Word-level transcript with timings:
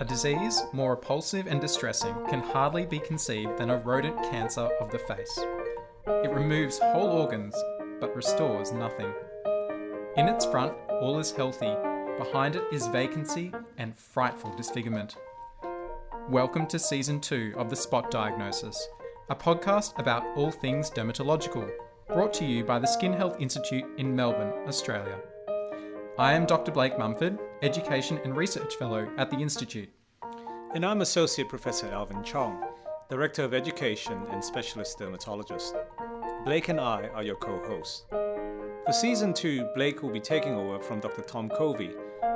A 0.00 0.04
disease 0.04 0.60
more 0.72 0.90
repulsive 0.90 1.46
and 1.46 1.60
distressing 1.60 2.16
can 2.28 2.40
hardly 2.40 2.84
be 2.84 2.98
conceived 2.98 3.56
than 3.56 3.70
a 3.70 3.78
rodent 3.78 4.20
cancer 4.28 4.68
of 4.80 4.90
the 4.90 4.98
face. 4.98 5.38
It 6.08 6.32
removes 6.32 6.80
whole 6.80 7.10
organs 7.10 7.54
but 8.00 8.16
restores 8.16 8.72
nothing. 8.72 9.14
In 10.16 10.26
its 10.26 10.46
front, 10.46 10.74
all 11.00 11.20
is 11.20 11.30
healthy. 11.30 11.72
Behind 12.18 12.56
it 12.56 12.64
is 12.72 12.88
vacancy 12.88 13.52
and 13.78 13.96
frightful 13.96 14.52
disfigurement. 14.56 15.16
Welcome 16.28 16.66
to 16.68 16.78
season 16.80 17.20
two 17.20 17.54
of 17.56 17.70
The 17.70 17.76
Spot 17.76 18.10
Diagnosis, 18.10 18.88
a 19.28 19.36
podcast 19.36 19.96
about 20.00 20.24
all 20.36 20.50
things 20.50 20.90
dermatological, 20.90 21.70
brought 22.08 22.34
to 22.34 22.44
you 22.44 22.64
by 22.64 22.80
the 22.80 22.88
Skin 22.88 23.12
Health 23.12 23.36
Institute 23.38 23.84
in 23.96 24.16
Melbourne, 24.16 24.66
Australia. 24.66 25.20
I 26.16 26.34
am 26.34 26.46
Dr. 26.46 26.70
Blake 26.70 26.96
Mumford, 26.96 27.40
Education 27.62 28.20
and 28.22 28.36
Research 28.36 28.76
Fellow 28.76 29.10
at 29.18 29.30
the 29.32 29.36
Institute. 29.36 29.88
And 30.72 30.86
I'm 30.86 31.00
Associate 31.00 31.48
Professor 31.48 31.88
Alvin 31.88 32.22
Chong, 32.22 32.62
Director 33.10 33.42
of 33.42 33.52
Education 33.52 34.22
and 34.30 34.42
Specialist 34.42 34.96
Dermatologist. 34.96 35.74
Blake 36.44 36.68
and 36.68 36.78
I 36.78 37.08
are 37.14 37.24
your 37.24 37.34
co 37.34 37.58
hosts. 37.66 38.04
For 38.10 38.92
season 38.92 39.34
two, 39.34 39.68
Blake 39.74 40.04
will 40.04 40.12
be 40.12 40.20
taking 40.20 40.54
over 40.54 40.78
from 40.78 41.00
Dr. 41.00 41.22
Tom 41.22 41.48
Covey, 41.48 41.90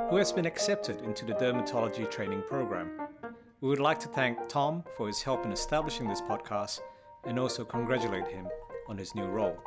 who 0.09 0.17
has 0.17 0.33
been 0.33 0.45
accepted 0.45 0.99
into 1.03 1.23
the 1.23 1.35
dermatology 1.35 2.11
training 2.11 2.43
program. 2.49 2.99
We 3.61 3.69
would 3.69 3.79
like 3.79 3.99
to 4.01 4.09
thank 4.09 4.49
Tom 4.49 4.83
for 4.97 5.07
his 5.07 5.21
help 5.21 5.45
in 5.45 5.53
establishing 5.53 6.09
this 6.09 6.19
podcast 6.19 6.81
and 7.23 7.39
also 7.39 7.63
congratulate 7.63 8.27
him 8.27 8.45
on 8.89 8.97
his 8.97 9.15
new 9.15 9.27
role. 9.27 9.57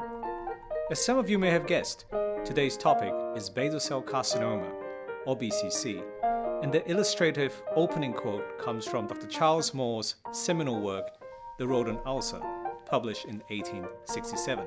As 0.90 1.02
some 1.02 1.16
of 1.16 1.30
you 1.30 1.38
may 1.38 1.48
have 1.48 1.66
guessed, 1.66 2.04
today's 2.44 2.76
topic 2.76 3.14
is 3.36 3.48
basal 3.48 3.78
cell 3.78 4.02
carcinoma, 4.02 4.68
or 5.26 5.38
BCC, 5.38 6.02
and 6.62 6.72
the 6.72 6.88
illustrative 6.90 7.62
opening 7.76 8.12
quote 8.12 8.58
comes 8.58 8.84
from 8.84 9.06
Dr. 9.06 9.28
Charles 9.28 9.72
Moore's 9.72 10.16
seminal 10.32 10.80
work, 10.80 11.08
The 11.58 11.66
Rodent 11.66 12.00
Ulcer, 12.04 12.40
published 12.84 13.26
in 13.26 13.42
1867. 13.48 14.66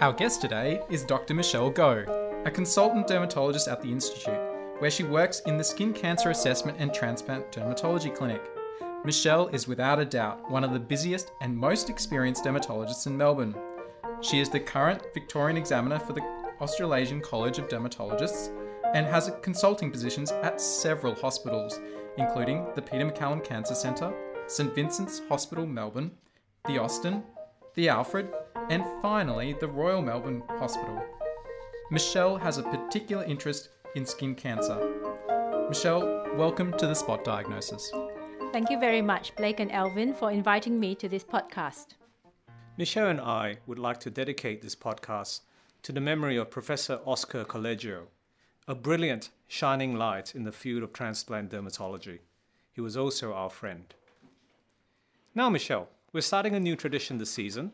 Our 0.00 0.12
guest 0.12 0.40
today 0.40 0.80
is 0.90 1.04
Dr. 1.04 1.34
Michelle 1.34 1.70
Goh, 1.70 2.46
a 2.46 2.50
consultant 2.50 3.06
dermatologist 3.06 3.68
at 3.68 3.80
the 3.80 3.90
Institute, 3.90 4.40
where 4.80 4.90
she 4.90 5.04
works 5.04 5.40
in 5.46 5.56
the 5.56 5.64
Skin 5.64 5.92
Cancer 5.92 6.30
Assessment 6.30 6.78
and 6.80 6.92
Transplant 6.92 7.52
Dermatology 7.52 8.12
Clinic. 8.12 8.42
Michelle 9.04 9.48
is 9.48 9.68
without 9.68 10.00
a 10.00 10.04
doubt 10.04 10.50
one 10.50 10.64
of 10.64 10.72
the 10.72 10.80
busiest 10.80 11.30
and 11.40 11.56
most 11.56 11.90
experienced 11.90 12.44
dermatologists 12.44 13.06
in 13.06 13.16
Melbourne. 13.16 13.54
She 14.24 14.40
is 14.40 14.48
the 14.48 14.58
current 14.58 15.02
Victorian 15.12 15.58
examiner 15.58 15.98
for 15.98 16.14
the 16.14 16.22
Australasian 16.58 17.20
College 17.20 17.58
of 17.58 17.68
Dermatologists 17.68 18.48
and 18.94 19.04
has 19.06 19.30
consulting 19.42 19.90
positions 19.90 20.32
at 20.32 20.62
several 20.62 21.14
hospitals, 21.14 21.78
including 22.16 22.66
the 22.74 22.80
Peter 22.80 23.04
MacCallum 23.04 23.44
Cancer 23.44 23.74
Centre, 23.74 24.14
St 24.46 24.74
Vincent's 24.74 25.20
Hospital, 25.28 25.66
Melbourne, 25.66 26.10
the 26.66 26.78
Austin, 26.78 27.22
the 27.74 27.90
Alfred, 27.90 28.32
and 28.70 28.82
finally 29.02 29.52
the 29.60 29.68
Royal 29.68 30.00
Melbourne 30.00 30.42
Hospital. 30.48 31.04
Michelle 31.90 32.38
has 32.38 32.56
a 32.56 32.62
particular 32.62 33.24
interest 33.24 33.68
in 33.94 34.06
skin 34.06 34.34
cancer. 34.34 34.78
Michelle, 35.68 36.24
welcome 36.34 36.72
to 36.78 36.86
the 36.86 36.94
Spot 36.94 37.22
Diagnosis. 37.24 37.92
Thank 38.54 38.70
you 38.70 38.80
very 38.80 39.02
much, 39.02 39.36
Blake 39.36 39.60
and 39.60 39.70
Alvin, 39.70 40.14
for 40.14 40.30
inviting 40.30 40.80
me 40.80 40.94
to 40.94 41.10
this 41.10 41.24
podcast. 41.24 41.88
Michelle 42.76 43.06
and 43.06 43.20
I 43.20 43.58
would 43.68 43.78
like 43.78 44.00
to 44.00 44.10
dedicate 44.10 44.60
this 44.60 44.74
podcast 44.74 45.42
to 45.84 45.92
the 45.92 46.00
memory 46.00 46.36
of 46.36 46.50
Professor 46.50 46.98
Oscar 47.06 47.44
Colegio, 47.44 48.06
a 48.66 48.74
brilliant, 48.74 49.30
shining 49.46 49.94
light 49.94 50.34
in 50.34 50.42
the 50.42 50.50
field 50.50 50.82
of 50.82 50.92
transplant 50.92 51.52
dermatology. 51.52 52.18
He 52.72 52.80
was 52.80 52.96
also 52.96 53.32
our 53.32 53.48
friend. 53.48 53.94
Now, 55.36 55.48
Michelle, 55.50 55.88
we're 56.12 56.20
starting 56.20 56.56
a 56.56 56.60
new 56.60 56.74
tradition 56.74 57.18
this 57.18 57.30
season 57.30 57.70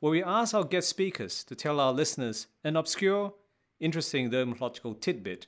where 0.00 0.10
we 0.10 0.22
ask 0.22 0.54
our 0.54 0.64
guest 0.64 0.90
speakers 0.90 1.42
to 1.44 1.54
tell 1.54 1.80
our 1.80 1.94
listeners 1.94 2.46
an 2.62 2.76
obscure, 2.76 3.32
interesting 3.80 4.30
dermatological 4.30 5.00
tidbit 5.00 5.46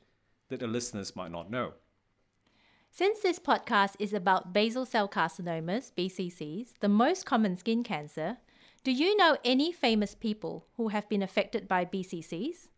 that 0.49 0.60
the 0.60 0.66
listeners 0.66 1.15
might 1.15 1.31
not 1.31 1.50
know. 1.50 1.75
Since 2.91 3.20
this 3.20 3.38
podcast 3.38 3.97
is 3.99 4.15
about 4.15 4.54
basal 4.54 4.87
cell 4.87 5.06
carcinomas, 5.06 5.93
BCCs, 5.93 6.78
the 6.81 6.88
most 6.88 7.26
common 7.26 7.59
skin 7.59 7.82
cancer, 7.82 8.38
do 8.86 8.92
you 8.92 9.16
know 9.16 9.36
any 9.44 9.72
famous 9.72 10.14
people 10.14 10.64
who 10.76 10.91
have 10.91 11.08
been 11.08 11.20
affected 11.20 11.66
by 11.66 11.84
BCCs? 11.84 12.69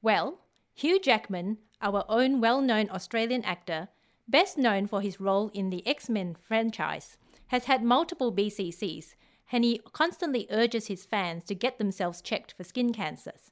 Well, 0.00 0.38
Hugh 0.72 1.00
Jackman, 1.00 1.58
our 1.82 2.04
own 2.08 2.40
well 2.40 2.60
known 2.60 2.88
Australian 2.90 3.42
actor, 3.42 3.88
best 4.28 4.56
known 4.56 4.86
for 4.86 5.00
his 5.00 5.18
role 5.18 5.50
in 5.52 5.70
the 5.70 5.84
X 5.84 6.08
Men 6.08 6.36
franchise, 6.40 7.16
has 7.48 7.64
had 7.64 7.82
multiple 7.82 8.32
BCCs, 8.32 9.16
and 9.50 9.64
he 9.64 9.80
constantly 9.92 10.46
urges 10.48 10.86
his 10.86 11.04
fans 11.04 11.42
to 11.46 11.56
get 11.56 11.78
themselves 11.78 12.22
checked 12.22 12.52
for 12.52 12.62
skin 12.62 12.92
cancers. 12.92 13.50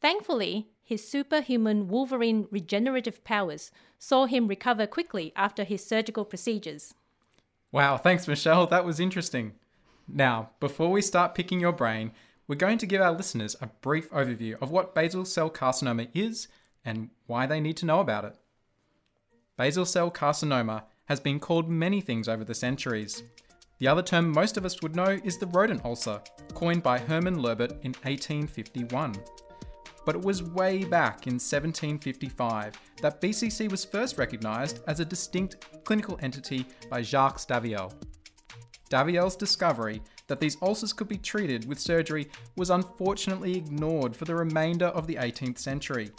Thankfully, 0.00 0.68
his 0.84 1.08
superhuman 1.08 1.88
Wolverine 1.88 2.46
regenerative 2.52 3.24
powers 3.24 3.72
saw 3.98 4.26
him 4.26 4.46
recover 4.46 4.86
quickly 4.86 5.32
after 5.34 5.64
his 5.64 5.84
surgical 5.84 6.24
procedures. 6.24 6.94
Wow, 7.72 7.96
thanks, 7.96 8.28
Michelle. 8.28 8.68
That 8.68 8.84
was 8.84 9.00
interesting. 9.00 9.54
Now, 10.08 10.50
before 10.60 10.90
we 10.90 11.02
start 11.02 11.34
picking 11.34 11.60
your 11.60 11.72
brain, 11.72 12.12
we're 12.46 12.54
going 12.54 12.78
to 12.78 12.86
give 12.86 13.00
our 13.00 13.12
listeners 13.12 13.56
a 13.60 13.66
brief 13.66 14.08
overview 14.10 14.60
of 14.62 14.70
what 14.70 14.94
basal 14.94 15.24
cell 15.24 15.50
carcinoma 15.50 16.08
is 16.14 16.46
and 16.84 17.10
why 17.26 17.46
they 17.46 17.58
need 17.58 17.76
to 17.78 17.86
know 17.86 17.98
about 17.98 18.24
it. 18.24 18.36
Basal 19.56 19.84
cell 19.84 20.10
carcinoma 20.10 20.84
has 21.06 21.18
been 21.18 21.40
called 21.40 21.68
many 21.68 22.00
things 22.00 22.28
over 22.28 22.44
the 22.44 22.54
centuries. 22.54 23.24
The 23.78 23.88
other 23.88 24.02
term 24.02 24.30
most 24.30 24.56
of 24.56 24.64
us 24.64 24.80
would 24.80 24.94
know 24.94 25.18
is 25.24 25.38
the 25.38 25.46
rodent 25.48 25.84
ulcer, 25.84 26.20
coined 26.54 26.84
by 26.84 26.98
Hermann 26.98 27.40
Lebert 27.40 27.72
in 27.82 27.92
1851. 28.04 29.14
But 30.04 30.14
it 30.14 30.22
was 30.22 30.44
way 30.44 30.84
back 30.84 31.26
in 31.26 31.34
1755 31.34 32.74
that 33.02 33.20
BCC 33.20 33.68
was 33.68 33.84
first 33.84 34.18
recognised 34.18 34.80
as 34.86 35.00
a 35.00 35.04
distinct 35.04 35.84
clinical 35.84 36.16
entity 36.22 36.64
by 36.88 37.02
Jacques 37.02 37.40
Daviel. 37.40 37.92
Daviel's 38.88 39.36
discovery 39.36 40.00
that 40.28 40.40
these 40.40 40.56
ulcers 40.62 40.92
could 40.92 41.08
be 41.08 41.18
treated 41.18 41.68
with 41.68 41.78
surgery 41.78 42.28
was 42.56 42.70
unfortunately 42.70 43.56
ignored 43.56 44.14
for 44.14 44.24
the 44.24 44.34
remainder 44.34 44.86
of 44.86 45.06
the 45.06 45.16
18th 45.16 45.58
century. 45.58 46.10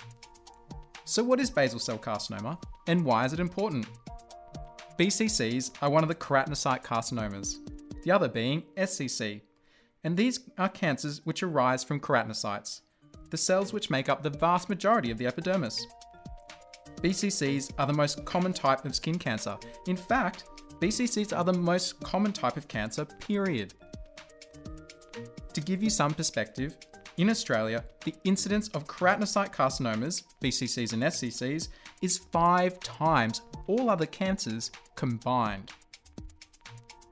So, 1.05 1.23
what 1.23 1.39
is 1.39 1.49
basal 1.49 1.79
cell 1.79 1.97
carcinoma 1.97 2.61
and 2.87 3.05
why 3.05 3.25
is 3.25 3.33
it 3.33 3.39
important? 3.39 3.87
BCCs 4.99 5.71
are 5.81 5.89
one 5.89 6.03
of 6.03 6.09
the 6.09 6.15
keratinocyte 6.15 6.83
carcinomas, 6.83 7.57
the 8.03 8.11
other 8.11 8.27
being 8.27 8.63
SCC, 8.75 9.41
and 10.03 10.17
these 10.17 10.39
are 10.57 10.69
cancers 10.69 11.25
which 11.25 11.43
arise 11.43 11.83
from 11.83 11.99
keratinocytes, 11.99 12.81
the 13.29 13.37
cells 13.37 13.71
which 13.71 13.89
make 13.89 14.09
up 14.09 14.23
the 14.23 14.29
vast 14.29 14.69
majority 14.69 15.11
of 15.11 15.17
the 15.17 15.27
epidermis. 15.27 15.85
BCCs 17.01 17.73
are 17.77 17.85
the 17.85 17.93
most 17.93 18.25
common 18.25 18.53
type 18.53 18.83
of 18.85 18.95
skin 18.95 19.19
cancer. 19.19 19.55
In 19.87 19.95
fact, 19.95 20.45
BCCs 20.79 21.35
are 21.35 21.43
the 21.43 21.53
most 21.53 21.99
common 22.01 22.31
type 22.31 22.57
of 22.57 22.67
cancer, 22.67 23.05
period. 23.05 23.73
To 25.53 25.61
give 25.61 25.81
you 25.81 25.89
some 25.89 26.13
perspective, 26.13 26.77
in 27.17 27.31
Australia, 27.31 27.83
the 28.05 28.13
incidence 28.25 28.67
of 28.69 28.85
keratinocyte 28.85 29.51
carcinomas, 29.51 30.23
BCCs 30.39 30.93
and 30.93 31.01
SCCs, 31.01 31.69
is 32.03 32.19
five 32.31 32.79
times 32.79 33.41
all 33.65 33.89
other 33.89 34.05
cancers 34.05 34.69
combined. 34.95 35.71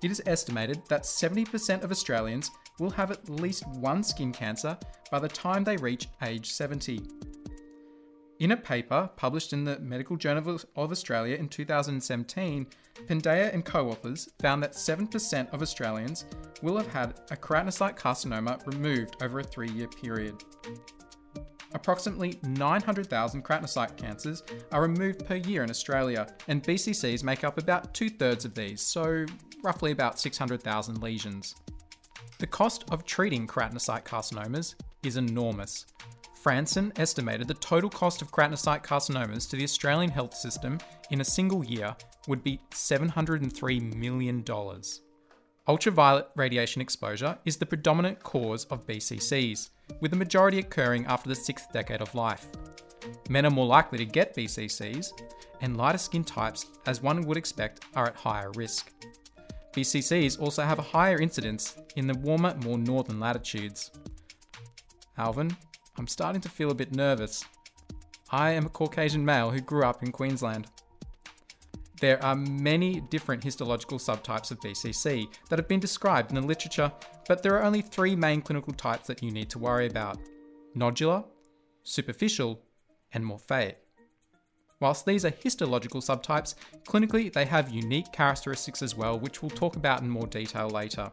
It 0.04 0.12
is 0.12 0.22
estimated 0.28 0.84
that 0.90 1.02
70% 1.02 1.84
of 1.84 1.90
Australians 1.90 2.52
will 2.80 2.92
have 2.92 3.10
at 3.10 3.28
least 3.30 3.68
one 3.68 4.04
skin 4.04 4.32
cancer 4.32 4.78
by 5.10 5.18
the 5.18 5.28
time 5.28 5.64
they 5.64 5.78
reach 5.78 6.08
age 6.22 6.52
70. 6.52 7.02
In 8.40 8.52
a 8.52 8.58
paper 8.58 9.10
published 9.16 9.54
in 9.54 9.64
the 9.64 9.80
Medical 9.80 10.18
Journal 10.18 10.60
of 10.76 10.92
Australia 10.92 11.38
in 11.38 11.48
2017, 11.48 12.68
Pandeya 13.08 13.54
and 13.54 13.64
co 13.64 13.90
authors 13.90 14.28
found 14.40 14.62
that 14.62 14.74
7% 14.74 15.54
of 15.54 15.62
Australians 15.62 16.26
will 16.62 16.76
have 16.76 16.88
had 16.88 17.22
a 17.32 17.38
keratinocyte 17.38 17.98
carcinoma 17.98 18.66
removed 18.68 19.16
over 19.24 19.40
a 19.40 19.44
three 19.44 19.70
year 19.70 19.88
period. 19.88 20.44
Approximately 21.74 22.40
900,000 22.44 23.44
keratinocyte 23.44 23.96
cancers 23.96 24.44
are 24.72 24.82
removed 24.82 25.26
per 25.26 25.36
year 25.36 25.64
in 25.64 25.70
Australia, 25.70 26.28
and 26.50 26.62
BCCs 26.62 27.24
make 27.24 27.46
up 27.46 27.58
about 27.58 27.94
two 27.94 28.10
thirds 28.10 28.44
of 28.44 28.54
these, 28.54 28.82
so 28.82 29.26
roughly 29.64 29.92
about 29.92 30.20
600,000 30.20 31.02
lesions. 31.02 31.56
The 32.40 32.48
cost 32.48 32.84
of 32.92 33.06
treating 33.06 33.48
keratinocyte 33.48 34.04
carcinomas 34.04 34.76
is 35.04 35.16
enormous. 35.16 35.86
Fransen 36.46 36.92
estimated 37.00 37.48
the 37.48 37.56
total 37.56 37.90
cost 37.90 38.22
of 38.22 38.32
keratinocyte 38.32 38.84
carcinomas 38.84 39.50
to 39.50 39.56
the 39.56 39.64
Australian 39.64 40.12
health 40.12 40.36
system 40.36 40.78
in 41.10 41.20
a 41.20 41.26
single 41.26 41.66
year 41.66 41.96
would 42.28 42.44
be 42.44 42.62
$703 42.70 43.96
million. 43.96 44.46
Ultraviolet 45.68 46.28
radiation 46.36 46.84
exposure 46.84 47.36
is 47.46 47.58
the 47.58 47.66
predominant 47.66 48.22
cause 48.22 48.66
of 48.66 48.86
BCCs, 48.86 49.72
with 50.02 50.12
the 50.12 50.18
majority 50.18 50.60
occurring 50.60 51.08
after 51.08 51.30
the 51.30 51.36
sixth 51.36 51.74
decade 51.74 52.04
of 52.04 52.14
life. 52.14 52.46
Men 53.28 53.48
are 53.48 53.52
more 53.52 53.66
likely 53.66 53.98
to 53.98 54.06
get 54.06 54.36
BCCs, 54.36 55.14
and 55.62 55.78
lighter 55.78 55.98
skin 55.98 56.24
types, 56.24 56.68
as 56.86 57.02
one 57.02 57.26
would 57.26 57.38
expect, 57.38 57.86
are 57.96 58.06
at 58.06 58.16
higher 58.16 58.52
risk. 58.52 58.92
BCCs 59.74 60.40
also 60.40 60.62
have 60.62 60.78
a 60.78 60.84
higher 60.84 61.20
incidence 61.20 61.76
in 61.96 62.06
the 62.06 62.20
warmer, 62.20 62.54
more 62.64 62.78
northern 62.78 63.20
latitudes. 63.20 63.90
Alvin, 65.18 65.58
I'm 65.98 66.08
starting 66.08 66.42
to 66.42 66.50
feel 66.50 66.72
a 66.72 66.76
bit 66.76 66.94
nervous. 66.94 67.46
I 68.30 68.52
am 68.52 68.66
a 68.66 68.70
Caucasian 68.70 69.24
male 69.24 69.50
who 69.50 69.62
grew 69.62 69.86
up 69.86 70.04
in 70.04 70.12
Queensland. 70.12 70.68
There 72.02 72.22
are 72.24 72.36
many 72.36 73.00
different 73.00 73.44
histological 73.44 73.98
subtypes 73.98 74.52
of 74.52 74.60
BCC 74.60 75.28
that 75.50 75.58
have 75.58 75.70
been 75.70 75.80
described 75.80 76.32
in 76.32 76.36
the 76.36 76.46
literature, 76.46 76.92
but 77.28 77.42
there 77.42 77.56
are 77.56 77.64
only 77.64 77.82
three 77.82 78.16
main 78.16 78.42
clinical 78.42 78.74
types 78.74 79.08
that 79.08 79.24
you 79.24 79.32
need 79.32 79.50
to 79.52 79.60
worry 79.60 79.88
about 79.88 80.20
nodular, 80.76 81.24
superficial, 81.84 82.62
and 83.14 83.24
morphoeic. 83.24 83.76
Whilst 84.82 85.06
these 85.06 85.24
are 85.24 85.30
histological 85.30 86.02
subtypes, 86.02 86.56
clinically 86.86 87.32
they 87.32 87.46
have 87.46 87.72
unique 87.72 88.12
characteristics 88.12 88.82
as 88.82 88.96
well, 88.96 89.18
which 89.18 89.42
we'll 89.42 89.50
talk 89.50 89.78
about 89.78 90.02
in 90.02 90.10
more 90.10 90.28
detail 90.28 90.70
later. 90.70 91.10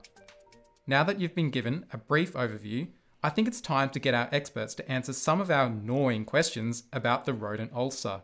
Now 0.89 1.05
that 1.05 1.21
you've 1.21 1.37
been 1.37 1.51
given 1.51 1.87
a 1.93 1.99
brief 1.99 2.33
overview, 2.33 2.89
I 3.25 3.31
think 3.31 3.47
it's 3.47 3.61
time 3.61 3.91
to 3.91 4.01
get 4.01 4.15
our 4.15 4.29
experts 4.33 4.75
to 4.75 4.91
answer 4.91 5.13
some 5.13 5.41
of 5.41 5.51
our 5.51 5.71
gnawing 5.71 6.25
questions 6.25 6.85
about 6.93 7.25
the 7.25 7.33
rodent 7.33 7.73
ulcer. 7.73 8.23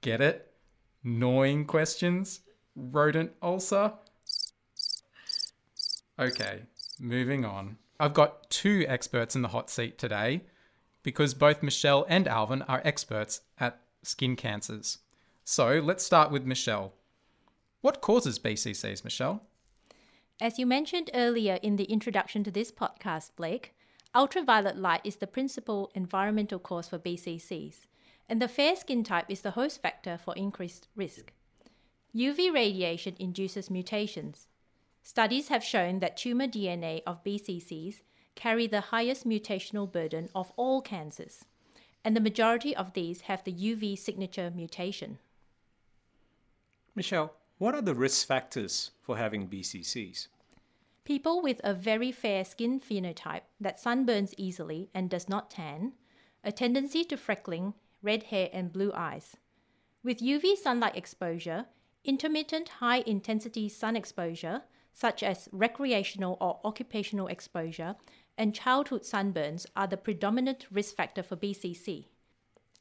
Get 0.00 0.20
it? 0.20 0.52
Gnawing 1.02 1.64
questions? 1.64 2.40
Rodent 2.76 3.32
ulcer? 3.42 3.94
Okay, 6.18 6.62
moving 7.00 7.44
on. 7.44 7.78
I've 7.98 8.14
got 8.14 8.48
two 8.48 8.84
experts 8.86 9.34
in 9.34 9.42
the 9.42 9.48
hot 9.48 9.70
seat 9.70 9.98
today 9.98 10.42
because 11.02 11.34
both 11.34 11.62
Michelle 11.62 12.06
and 12.08 12.28
Alvin 12.28 12.62
are 12.62 12.80
experts 12.84 13.40
at 13.58 13.80
skin 14.04 14.36
cancers. 14.36 14.98
So 15.44 15.80
let's 15.80 16.04
start 16.04 16.30
with 16.30 16.46
Michelle. 16.46 16.92
What 17.80 18.00
causes 18.00 18.38
BCCs, 18.38 19.02
Michelle? 19.02 19.42
As 20.40 20.58
you 20.60 20.66
mentioned 20.66 21.10
earlier 21.12 21.58
in 21.62 21.74
the 21.74 21.84
introduction 21.84 22.44
to 22.44 22.50
this 22.52 22.70
podcast, 22.70 23.30
Blake, 23.34 23.74
ultraviolet 24.14 24.76
light 24.76 25.00
is 25.04 25.16
the 25.16 25.26
principal 25.26 25.90
environmental 25.94 26.58
cause 26.58 26.88
for 26.88 26.98
BCCs, 26.98 27.86
and 28.28 28.40
the 28.40 28.48
fair 28.48 28.76
skin 28.76 29.04
type 29.04 29.26
is 29.28 29.40
the 29.40 29.52
host 29.52 29.80
factor 29.82 30.18
for 30.18 30.34
increased 30.36 30.88
risk. 30.94 31.32
UV 32.14 32.52
radiation 32.52 33.14
induces 33.18 33.70
mutations. 33.70 34.46
Studies 35.02 35.48
have 35.48 35.64
shown 35.64 35.98
that 35.98 36.16
tumor 36.16 36.46
DNA 36.46 37.02
of 37.06 37.24
BCCs 37.24 38.02
carry 38.34 38.66
the 38.66 38.80
highest 38.80 39.26
mutational 39.26 39.90
burden 39.90 40.28
of 40.34 40.52
all 40.56 40.80
cancers 40.80 41.44
and 42.04 42.16
the 42.16 42.20
majority 42.20 42.74
of 42.74 42.92
these 42.94 43.22
have 43.22 43.44
the 43.44 43.52
UV 43.52 43.98
signature 43.98 44.52
mutation. 44.54 45.18
Michelle, 46.94 47.34
what 47.58 47.74
are 47.74 47.82
the 47.82 47.94
risk 47.94 48.26
factors 48.26 48.90
for 49.00 49.16
having 49.16 49.48
BCCs? 49.48 50.28
People 51.04 51.42
with 51.42 51.60
a 51.64 51.74
very 51.74 52.12
fair 52.12 52.44
skin 52.44 52.78
phenotype 52.78 53.42
that 53.60 53.82
sunburns 53.82 54.34
easily 54.36 54.88
and 54.94 55.10
does 55.10 55.28
not 55.28 55.50
tan, 55.50 55.94
a 56.44 56.52
tendency 56.52 57.02
to 57.04 57.16
freckling, 57.16 57.74
red 58.02 58.24
hair, 58.24 58.48
and 58.52 58.72
blue 58.72 58.92
eyes. 58.94 59.36
With 60.04 60.20
UV 60.20 60.56
sunlight 60.56 60.96
exposure, 60.96 61.66
intermittent 62.04 62.68
high 62.80 63.02
intensity 63.06 63.68
sun 63.68 63.96
exposure, 63.96 64.62
such 64.92 65.22
as 65.22 65.48
recreational 65.52 66.36
or 66.40 66.60
occupational 66.64 67.26
exposure, 67.26 67.96
and 68.38 68.54
childhood 68.54 69.02
sunburns 69.02 69.66
are 69.74 69.86
the 69.86 69.96
predominant 69.96 70.66
risk 70.70 70.94
factor 70.94 71.22
for 71.22 71.36
BCC, 71.36 72.06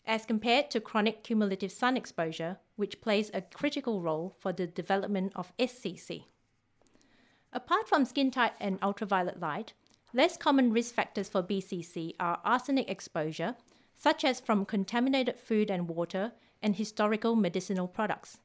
as 0.06 0.26
compared 0.26 0.70
to 0.72 0.80
chronic 0.80 1.24
cumulative 1.24 1.72
sun 1.72 1.98
exposure, 1.98 2.58
which 2.76 3.02
plays 3.02 3.32
a 3.34 3.42
critical 3.42 4.02
role 4.02 4.36
for 4.40 4.52
the 4.54 4.68
development 4.68 5.32
of 5.36 5.56
SCC. 5.58 6.26
Apart 7.54 7.88
from 7.88 8.06
skin 8.06 8.32
type 8.32 8.54
and 8.60 8.80
ultraviolet 8.82 9.40
light, 9.40 9.74
less 10.14 10.38
common 10.38 10.72
risk 10.72 10.94
factors 10.94 11.30
for 11.30 11.44
BCC 11.44 12.16
are 12.20 12.40
arsenic 12.44 12.90
exposure, 12.90 13.56
such 13.96 14.24
as 14.24 14.40
from 14.40 14.66
contaminated 14.66 15.38
food 15.38 15.70
and 15.70 15.88
water 15.88 16.32
and 16.62 16.76
historical 16.76 17.36
medicinal 17.36 17.88
products, 17.88 18.40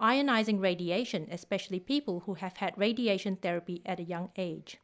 ionizing 0.00 0.60
radiation, 0.60 1.26
especially 1.30 1.80
people 1.80 2.20
who 2.20 2.34
have 2.34 2.56
had 2.58 2.76
radiation 2.76 3.36
therapy 3.36 3.82
at 3.84 4.00
a 4.00 4.04
young 4.04 4.30
age 4.36 4.78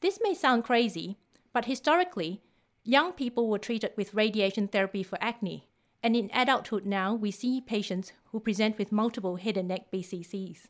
this 0.00 0.18
may 0.22 0.34
sound 0.34 0.64
crazy, 0.64 1.16
but 1.52 1.64
historically, 1.64 2.42
young 2.84 3.12
people 3.12 3.48
were 3.48 3.58
treated 3.58 3.92
with 3.96 4.14
radiation 4.14 4.68
therapy 4.68 5.02
for 5.02 5.18
acne, 5.20 5.66
and 6.02 6.14
in 6.14 6.30
adulthood 6.34 6.84
now 6.84 7.14
we 7.14 7.30
see 7.30 7.60
patients 7.60 8.12
who 8.26 8.40
present 8.40 8.78
with 8.78 8.92
multiple 8.92 9.36
head 9.36 9.56
and 9.56 9.68
neck 9.68 9.90
BCCs. 9.90 10.68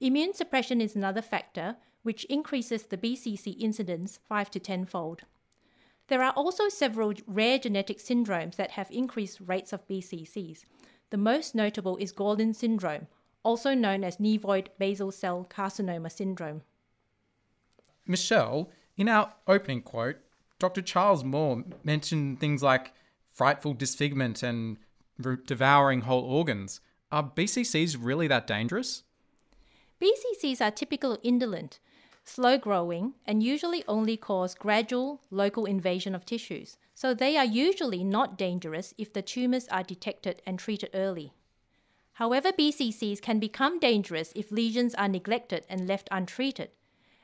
Immune 0.00 0.34
suppression 0.34 0.80
is 0.80 0.94
another 0.94 1.22
factor 1.22 1.76
which 2.02 2.24
increases 2.26 2.84
the 2.84 2.96
BCC 2.96 3.60
incidence 3.60 4.20
5 4.28 4.50
to 4.52 4.60
10 4.60 4.84
fold. 4.84 5.22
There 6.06 6.22
are 6.22 6.32
also 6.32 6.68
several 6.68 7.12
rare 7.26 7.58
genetic 7.58 7.98
syndromes 7.98 8.56
that 8.56 8.72
have 8.72 8.90
increased 8.90 9.40
rates 9.44 9.72
of 9.72 9.86
BCCs. 9.88 10.64
The 11.10 11.16
most 11.16 11.54
notable 11.54 11.96
is 11.96 12.12
Gorlin 12.12 12.54
syndrome, 12.54 13.08
also 13.42 13.74
known 13.74 14.04
as 14.04 14.20
nevoid 14.20 14.70
basal 14.78 15.10
cell 15.10 15.46
carcinoma 15.50 16.10
syndrome. 16.10 16.62
Michelle, 18.06 18.70
in 18.96 19.08
our 19.08 19.34
opening 19.46 19.82
quote, 19.82 20.16
Dr. 20.58 20.80
Charles 20.80 21.24
Moore 21.24 21.64
mentioned 21.84 22.40
things 22.40 22.62
like 22.62 22.92
frightful 23.30 23.74
disfigurement 23.74 24.42
and 24.42 24.78
devouring 25.46 26.02
whole 26.02 26.22
organs. 26.22 26.80
Are 27.12 27.22
BCCs 27.22 27.96
really 28.00 28.28
that 28.28 28.46
dangerous? 28.46 29.02
BCCs 30.00 30.60
are 30.60 30.70
typical 30.70 31.18
indolent, 31.22 31.80
slow 32.24 32.56
growing, 32.56 33.14
and 33.26 33.42
usually 33.42 33.82
only 33.88 34.16
cause 34.16 34.54
gradual 34.54 35.20
local 35.30 35.64
invasion 35.64 36.14
of 36.14 36.24
tissues, 36.24 36.76
so 36.94 37.14
they 37.14 37.36
are 37.36 37.44
usually 37.44 38.04
not 38.04 38.38
dangerous 38.38 38.94
if 38.96 39.12
the 39.12 39.22
tumors 39.22 39.66
are 39.68 39.82
detected 39.82 40.40
and 40.46 40.58
treated 40.58 40.90
early. 40.94 41.32
However, 42.14 42.52
BCCs 42.52 43.20
can 43.22 43.38
become 43.38 43.78
dangerous 43.78 44.32
if 44.34 44.52
lesions 44.52 44.94
are 44.94 45.08
neglected 45.08 45.64
and 45.68 45.86
left 45.86 46.08
untreated, 46.10 46.70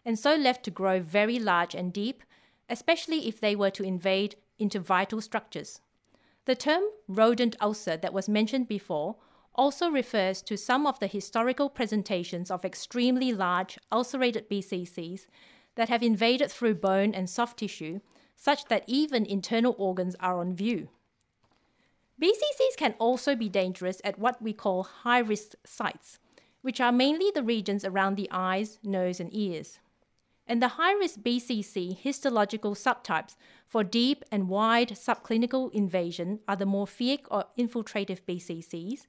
and 0.05 0.19
so 0.19 0.35
left 0.35 0.65
to 0.65 0.70
grow 0.70 1.00
very 1.00 1.38
large 1.38 1.75
and 1.75 1.93
deep, 1.93 2.23
especially 2.69 3.29
if 3.29 3.41
they 3.41 3.55
were 3.55 3.70
to 3.70 3.82
invade 3.82 4.37
into 4.59 4.81
vital 4.81 5.20
structures. 5.20 5.81
The 6.44 6.55
term 6.55 6.82
rodent 7.09 7.56
ulcer 7.61 7.97
that 7.97 8.12
was 8.12 8.29
mentioned 8.29 8.69
before 8.69 9.17
also 9.55 9.89
refers 9.89 10.43
to 10.43 10.56
some 10.56 10.87
of 10.87 10.99
the 10.99 11.06
historical 11.06 11.69
presentations 11.69 12.51
of 12.51 12.65
extremely 12.65 13.32
large 13.32 13.79
ulcerated 13.93 14.49
BCCs 14.49 15.27
that 15.77 15.89
have 15.89 16.03
invaded 16.03 16.51
through 16.51 16.75
bone 16.75 17.15
and 17.15 17.29
soft 17.29 17.58
tissue, 17.58 18.01
such 18.37 18.67
that 18.67 18.84
even 18.87 19.25
internal 19.25 19.75
organs 19.79 20.17
are 20.20 20.39
on 20.39 20.55
view. 20.55 20.89
BCCs 22.20 22.77
can 22.77 22.94
also 22.99 23.34
be 23.34 23.49
dangerous 23.49 24.01
at 24.05 24.19
what 24.19 24.41
we 24.41 24.53
call 24.53 24.82
high 24.82 25.19
risk 25.19 25.55
sites, 25.65 26.19
which 26.63 26.81
are 26.81 26.93
mainly 26.93 27.31
the 27.34 27.43
regions 27.43 27.84
around 27.84 28.17
the 28.17 28.29
eyes, 28.31 28.79
nose, 28.82 29.20
and 29.20 29.34
ears 29.34 29.79
and 30.46 30.61
the 30.61 30.69
high 30.69 30.93
risk 30.93 31.20
BCC 31.20 31.96
histological 31.99 32.75
subtypes 32.75 33.37
for 33.67 33.82
deep 33.82 34.25
and 34.31 34.49
wide 34.49 34.91
subclinical 34.91 35.73
invasion 35.73 36.41
are 36.46 36.56
the 36.56 36.67
morphic 36.67 37.20
or 37.31 37.44
infiltrative 37.58 38.20
BCCs, 38.29 39.06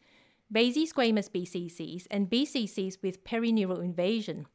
basosquamous 0.54 1.30
BCCs, 1.30 2.08
and 2.12 2.30
BCCs 2.30 2.98
with 3.02 3.24
perineural 3.24 3.84
invasion. 3.84 4.48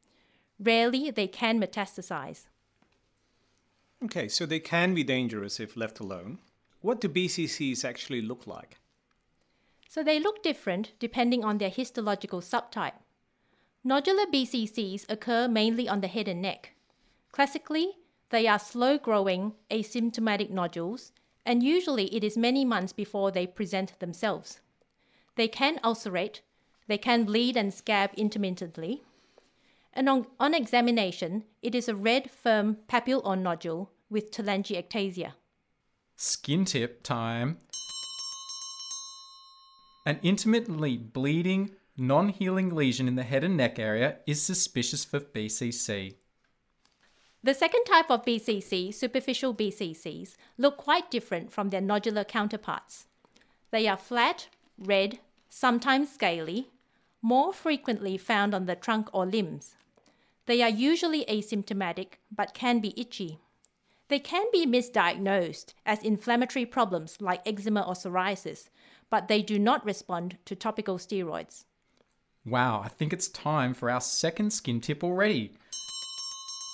Rarely, 0.59 1.11
they 1.11 1.27
can 1.27 1.59
metastasize. 1.59 2.45
Okay, 4.03 4.27
so 4.27 4.45
they 4.45 4.59
can 4.59 4.93
be 4.93 5.03
dangerous 5.03 5.59
if 5.59 5.77
left 5.77 5.99
alone. 5.99 6.39
What 6.81 7.01
do 7.01 7.07
BCCs 7.07 7.85
actually 7.85 8.21
look 8.21 8.47
like? 8.47 8.77
So 9.87 10.03
they 10.03 10.19
look 10.19 10.41
different 10.41 10.93
depending 10.99 11.43
on 11.43 11.57
their 11.57 11.69
histological 11.69 12.41
subtype. 12.41 12.99
Nodular 13.85 14.25
BCCs 14.33 15.05
occur 15.09 15.47
mainly 15.47 15.89
on 15.89 16.01
the 16.01 16.07
head 16.07 16.27
and 16.27 16.41
neck. 16.41 16.73
Classically, 17.31 17.93
they 18.29 18.47
are 18.47 18.59
slow 18.59 18.97
growing, 18.97 19.53
asymptomatic 19.69 20.49
nodules, 20.49 21.11
and 21.45 21.61
usually 21.61 22.05
it 22.15 22.23
is 22.23 22.37
many 22.37 22.63
months 22.63 22.93
before 22.93 23.31
they 23.31 23.45
present 23.45 23.99
themselves. 23.99 24.61
They 25.35 25.47
can 25.47 25.79
ulcerate, 25.83 26.41
they 26.87 26.97
can 26.97 27.23
bleed 27.23 27.55
and 27.55 27.73
scab 27.73 28.11
intermittently, 28.15 29.03
and 29.93 30.07
on, 30.07 30.27
on 30.39 30.53
examination, 30.53 31.43
it 31.61 31.75
is 31.75 31.89
a 31.89 31.95
red, 31.95 32.31
firm 32.31 32.77
papule 32.87 33.21
or 33.25 33.35
nodule 33.35 33.91
with 34.09 34.31
telangiectasia. 34.31 35.33
Skin 36.15 36.65
tip 36.65 37.03
time. 37.03 37.57
An 40.05 40.19
intermittently 40.23 40.97
bleeding, 40.97 41.71
non 41.97 42.29
healing 42.29 42.73
lesion 42.73 43.07
in 43.07 43.15
the 43.15 43.23
head 43.23 43.43
and 43.43 43.57
neck 43.57 43.77
area 43.77 44.17
is 44.25 44.41
suspicious 44.41 45.03
for 45.03 45.19
BCC. 45.19 46.15
The 47.43 47.53
second 47.53 47.85
type 47.85 48.09
of 48.11 48.23
BCC, 48.23 48.93
superficial 48.93 49.53
BCCs, 49.53 50.35
look 50.57 50.77
quite 50.77 51.09
different 51.09 51.51
from 51.51 51.69
their 51.69 51.81
nodular 51.81 52.27
counterparts. 52.27 53.07
They 53.71 53.87
are 53.87 53.97
flat, 53.97 54.47
red, 54.81 55.19
sometimes 55.49 56.11
scaly, 56.11 56.69
more 57.21 57.53
frequently 57.53 58.17
found 58.17 58.53
on 58.53 58.65
the 58.65 58.75
trunk 58.75 59.09
or 59.13 59.25
limbs. 59.25 59.75
They 60.45 60.61
are 60.61 60.69
usually 60.69 61.25
asymptomatic 61.25 62.13
but 62.35 62.53
can 62.53 62.79
be 62.79 62.99
itchy. 62.99 63.39
They 64.07 64.19
can 64.19 64.45
be 64.51 64.65
misdiagnosed 64.65 65.73
as 65.85 66.03
inflammatory 66.03 66.65
problems 66.65 67.17
like 67.21 67.47
eczema 67.47 67.81
or 67.81 67.93
psoriasis, 67.93 68.69
but 69.09 69.27
they 69.27 69.41
do 69.41 69.57
not 69.57 69.85
respond 69.85 70.37
to 70.45 70.55
topical 70.55 70.97
steroids. 70.97 71.65
Wow, 72.45 72.81
I 72.83 72.87
think 72.89 73.13
it's 73.13 73.29
time 73.29 73.73
for 73.73 73.89
our 73.89 74.01
second 74.01 74.51
skin 74.51 74.81
tip 74.81 75.03
already. 75.03 75.53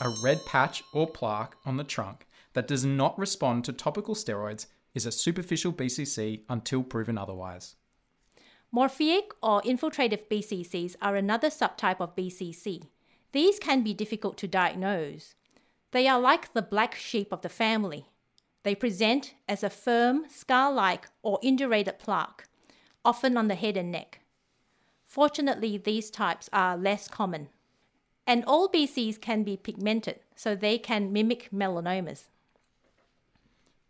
A 0.02 0.14
red 0.24 0.46
patch 0.46 0.84
or 0.94 1.08
plaque 1.08 1.56
on 1.66 1.78
the 1.78 1.84
trunk 1.84 2.26
that 2.54 2.68
does 2.68 2.86
not 2.86 3.18
respond 3.20 3.66
to 3.66 3.74
topical 3.74 4.16
steroids 4.16 4.68
is 4.96 5.06
a 5.06 5.12
superficial 5.12 5.74
BCC 5.74 6.42
until 6.50 6.84
proven 6.84 7.18
otherwise. 7.18 7.76
Morphic 8.76 9.32
or 9.42 9.62
infiltrative 9.62 10.28
BCCs 10.28 10.96
are 11.02 11.16
another 11.16 11.50
subtype 11.50 12.02
of 12.02 12.16
BCC. 12.16 12.84
These 13.32 13.60
can 13.60 13.82
be 13.82 13.94
difficult 13.94 14.38
to 14.38 14.48
diagnose. 14.48 15.36
They 15.92 16.08
are 16.08 16.20
like 16.20 16.54
the 16.54 16.62
black 16.62 16.96
sheep 16.96 17.32
of 17.32 17.42
the 17.42 17.50
family. 17.50 18.08
They 18.64 18.76
present 18.76 19.36
as 19.48 19.64
a 19.64 19.70
firm, 19.70 20.26
scar 20.30 20.72
like, 20.74 21.08
or 21.22 21.40
indurated 21.42 22.00
plaque, 22.00 22.48
often 23.06 23.38
on 23.38 23.48
the 23.48 23.56
head 23.56 23.78
and 23.78 23.92
neck. 23.92 24.20
Fortunately, 25.06 25.78
these 25.78 26.12
types 26.12 26.50
are 26.52 26.78
less 26.78 27.08
common. 27.08 27.48
And 28.26 28.44
all 28.44 28.68
BCs 28.68 29.22
can 29.22 29.44
be 29.44 29.56
pigmented, 29.56 30.20
so 30.36 30.54
they 30.54 30.78
can 30.78 31.14
mimic 31.14 31.50
melanomas. 31.54 32.28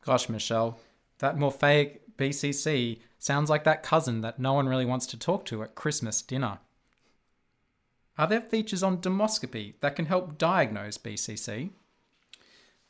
Gosh, 0.06 0.30
Michelle, 0.30 0.80
that 1.18 1.36
morphoeic 1.36 2.00
BCC 2.18 3.00
sounds 3.20 3.50
like 3.50 3.64
that 3.64 3.84
cousin 3.84 4.22
that 4.22 4.40
no 4.40 4.54
one 4.54 4.68
really 4.68 4.86
wants 4.86 5.06
to 5.08 5.18
talk 5.18 5.46
to 5.46 5.64
at 5.64 5.76
Christmas 5.76 6.22
dinner. 6.22 6.60
Are 8.18 8.28
there 8.28 8.42
features 8.42 8.82
on 8.82 8.98
dermoscopy 8.98 9.76
that 9.82 9.96
can 9.96 10.08
help 10.08 10.38
diagnose 10.38 10.98
BCC? 10.98 11.70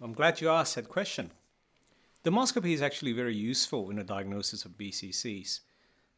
I'm 0.01 0.13
glad 0.13 0.39
you 0.39 0.49
asked 0.49 0.75
that 0.75 0.87
question. 0.87 1.31
Dermoscopy 2.23 2.73
is 2.73 2.81
actually 2.81 3.13
very 3.13 3.35
useful 3.35 3.89
in 3.89 3.97
the 3.97 4.03
diagnosis 4.03 4.63
of 4.63 4.77
BCCs, 4.77 5.61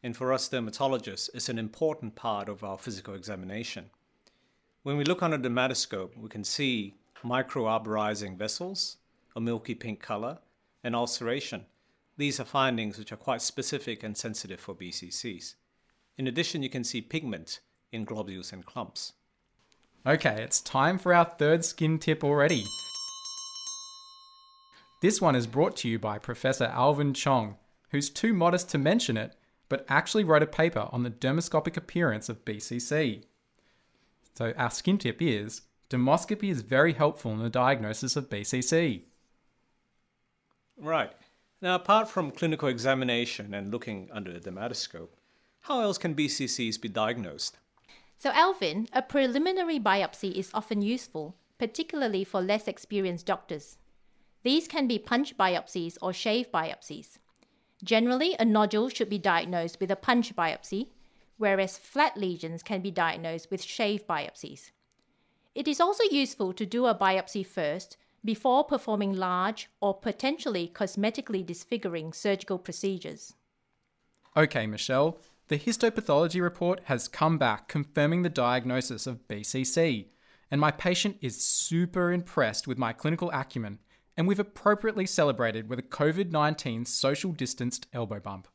and 0.02 0.16
for 0.16 0.32
us 0.32 0.48
dermatologists, 0.48 1.30
it's 1.34 1.48
an 1.48 1.58
important 1.58 2.14
part 2.14 2.48
of 2.48 2.62
our 2.62 2.78
physical 2.78 3.14
examination. 3.14 3.90
When 4.82 4.96
we 4.96 5.04
look 5.04 5.22
under 5.22 5.36
the 5.36 5.48
dermatoscope, 5.48 6.16
we 6.16 6.28
can 6.28 6.44
see 6.44 6.94
microarborizing 7.24 8.36
vessels, 8.36 8.96
a 9.34 9.40
milky 9.40 9.74
pink 9.74 10.00
color, 10.00 10.38
and 10.82 10.94
ulceration. 10.94 11.66
These 12.20 12.38
are 12.38 12.44
findings 12.44 12.98
which 12.98 13.12
are 13.12 13.16
quite 13.16 13.40
specific 13.40 14.02
and 14.02 14.14
sensitive 14.14 14.60
for 14.60 14.74
BCCs. 14.74 15.54
In 16.18 16.26
addition, 16.26 16.62
you 16.62 16.68
can 16.68 16.84
see 16.84 17.00
pigment 17.00 17.60
in 17.92 18.04
globules 18.04 18.52
and 18.52 18.66
clumps. 18.66 19.14
Okay, 20.06 20.42
it's 20.42 20.60
time 20.60 20.98
for 20.98 21.14
our 21.14 21.24
third 21.24 21.64
skin 21.64 21.98
tip 21.98 22.22
already. 22.22 22.66
This 25.00 25.22
one 25.22 25.34
is 25.34 25.46
brought 25.46 25.76
to 25.76 25.88
you 25.88 25.98
by 25.98 26.18
Professor 26.18 26.66
Alvin 26.66 27.14
Chong, 27.14 27.56
who's 27.88 28.10
too 28.10 28.34
modest 28.34 28.68
to 28.68 28.76
mention 28.76 29.16
it, 29.16 29.34
but 29.70 29.86
actually 29.88 30.22
wrote 30.22 30.42
a 30.42 30.46
paper 30.46 30.90
on 30.92 31.04
the 31.04 31.10
dermoscopic 31.10 31.78
appearance 31.78 32.28
of 32.28 32.44
BCC. 32.44 33.24
So 34.34 34.52
our 34.58 34.70
skin 34.70 34.98
tip 34.98 35.22
is 35.22 35.62
dermoscopy 35.88 36.50
is 36.50 36.60
very 36.60 36.92
helpful 36.92 37.32
in 37.32 37.38
the 37.38 37.48
diagnosis 37.48 38.14
of 38.14 38.28
BCC. 38.28 39.04
Right. 40.76 41.14
Now, 41.62 41.74
apart 41.74 42.08
from 42.08 42.30
clinical 42.30 42.68
examination 42.68 43.52
and 43.52 43.70
looking 43.70 44.08
under 44.12 44.32
the 44.32 44.50
dermatoscope, 44.50 45.10
how 45.62 45.82
else 45.82 45.98
can 45.98 46.14
BCCs 46.14 46.80
be 46.80 46.88
diagnosed? 46.88 47.58
So, 48.16 48.30
Alvin, 48.30 48.88
a 48.94 49.02
preliminary 49.02 49.78
biopsy 49.78 50.32
is 50.34 50.50
often 50.54 50.80
useful, 50.80 51.36
particularly 51.58 52.24
for 52.24 52.40
less 52.40 52.66
experienced 52.66 53.26
doctors. 53.26 53.76
These 54.42 54.68
can 54.68 54.86
be 54.86 54.98
punch 54.98 55.36
biopsies 55.36 55.98
or 56.00 56.14
shave 56.14 56.50
biopsies. 56.50 57.18
Generally, 57.84 58.36
a 58.38 58.44
nodule 58.46 58.88
should 58.88 59.10
be 59.10 59.18
diagnosed 59.18 59.80
with 59.80 59.90
a 59.90 59.96
punch 59.96 60.34
biopsy, 60.34 60.88
whereas 61.36 61.76
flat 61.76 62.16
lesions 62.16 62.62
can 62.62 62.80
be 62.80 62.90
diagnosed 62.90 63.50
with 63.50 63.62
shave 63.62 64.06
biopsies. 64.06 64.70
It 65.54 65.68
is 65.68 65.80
also 65.80 66.04
useful 66.04 66.54
to 66.54 66.64
do 66.64 66.86
a 66.86 66.94
biopsy 66.94 67.44
first 67.44 67.98
before 68.24 68.64
performing 68.64 69.12
large 69.12 69.68
or 69.80 69.94
potentially 69.94 70.70
cosmetically 70.72 71.44
disfiguring 71.44 72.12
surgical 72.12 72.58
procedures. 72.58 73.34
Okay, 74.36 74.66
Michelle, 74.66 75.18
the 75.48 75.58
histopathology 75.58 76.40
report 76.40 76.82
has 76.84 77.08
come 77.08 77.38
back 77.38 77.66
confirming 77.66 78.22
the 78.22 78.28
diagnosis 78.28 79.06
of 79.06 79.26
BCC, 79.26 80.06
and 80.50 80.60
my 80.60 80.70
patient 80.70 81.16
is 81.20 81.44
super 81.44 82.12
impressed 82.12 82.68
with 82.68 82.78
my 82.78 82.92
clinical 82.92 83.30
acumen, 83.32 83.80
and 84.16 84.28
we've 84.28 84.38
appropriately 84.38 85.06
celebrated 85.06 85.68
with 85.68 85.78
a 85.78 85.82
COVID 85.82 86.30
19 86.30 86.84
social 86.84 87.32
distanced 87.32 87.88
elbow 87.92 88.20
bump. 88.20 88.46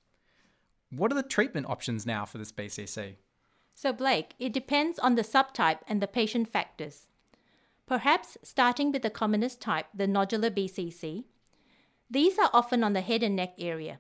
What 0.90 1.12
are 1.12 1.16
the 1.16 1.24
treatment 1.24 1.68
options 1.70 2.06
now 2.06 2.26
for 2.26 2.38
this 2.38 2.52
BCC? 2.52 3.16
So, 3.74 3.92
Blake, 3.92 4.36
it 4.40 4.54
depends 4.54 4.98
on 5.00 5.16
the 5.16 5.22
subtype 5.22 5.80
and 5.88 6.02
the 6.02 6.08
patient 6.08 6.48
factors. 6.48 7.08
Perhaps 7.88 8.38
starting 8.44 8.92
with 8.92 9.04
the 9.04 9.12
commonest 9.12 9.62
type, 9.62 9.86
the 9.94 10.08
nodular 10.08 10.50
BCC. 10.50 11.26
These 12.10 12.40
are 12.40 12.50
often 12.52 12.84
on 12.84 12.94
the 12.94 13.02
head 13.02 13.22
and 13.22 13.36
neck 13.36 13.54
area. 13.60 14.00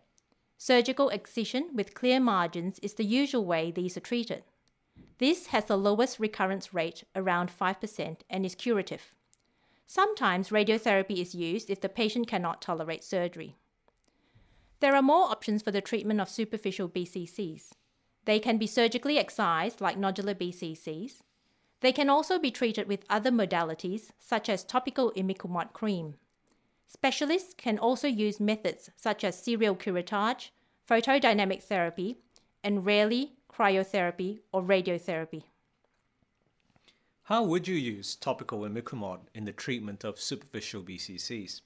Surgical 0.57 1.09
excision 1.09 1.69
with 1.73 1.93
clear 1.93 2.19
margins 2.19 2.79
is 2.79 2.95
the 2.95 3.03
usual 3.05 3.45
way 3.45 3.71
these 3.71 3.95
are 3.95 4.01
treated. 4.01 4.43
This 5.19 5.47
has 5.47 5.65
the 5.65 5.77
lowest 5.77 6.19
recurrence 6.19 6.73
rate, 6.73 7.03
around 7.15 7.51
5%, 7.51 8.17
and 8.29 8.45
is 8.45 8.55
curative. 8.55 9.13
Sometimes 9.85 10.49
radiotherapy 10.49 11.21
is 11.21 11.35
used 11.35 11.69
if 11.69 11.79
the 11.79 11.89
patient 11.89 12.27
cannot 12.27 12.61
tolerate 12.61 13.03
surgery. 13.03 13.55
There 14.79 14.95
are 14.95 15.01
more 15.01 15.29
options 15.29 15.61
for 15.61 15.71
the 15.71 15.81
treatment 15.81 16.19
of 16.19 16.29
superficial 16.29 16.89
BCCs. 16.89 17.73
They 18.25 18.39
can 18.39 18.57
be 18.57 18.67
surgically 18.67 19.19
excised, 19.19 19.79
like 19.79 19.97
nodular 19.97 20.33
BCCs. 20.33 21.21
They 21.85 21.91
can 21.91 22.09
also 22.09 22.39
be 22.39 22.49
treated 22.49 22.87
with 22.87 23.05
other 23.11 23.29
modalities, 23.29 24.09
such 24.17 24.49
as 24.49 24.63
topical 24.63 25.11
imiquimod 25.11 25.71
cream. 25.73 26.15
Specialists 26.87 27.53
can 27.55 27.77
also 27.77 28.07
use 28.07 28.39
methods 28.39 28.89
such 28.95 29.23
as 29.23 29.37
serial 29.37 29.75
curettage, 29.75 30.49
photodynamic 30.89 31.61
therapy, 31.61 32.17
and 32.63 32.87
rarely 32.87 33.33
cryotherapy 33.53 34.39
or 34.51 34.63
radiotherapy. 34.63 35.43
How 37.25 37.43
would 37.43 37.67
you 37.67 37.75
use 37.75 38.15
topical 38.15 38.61
imiquimod 38.61 39.19
in 39.35 39.45
the 39.45 39.53
treatment 39.53 40.03
of 40.03 40.19
superficial 40.19 40.81
BCCs? 40.81 41.61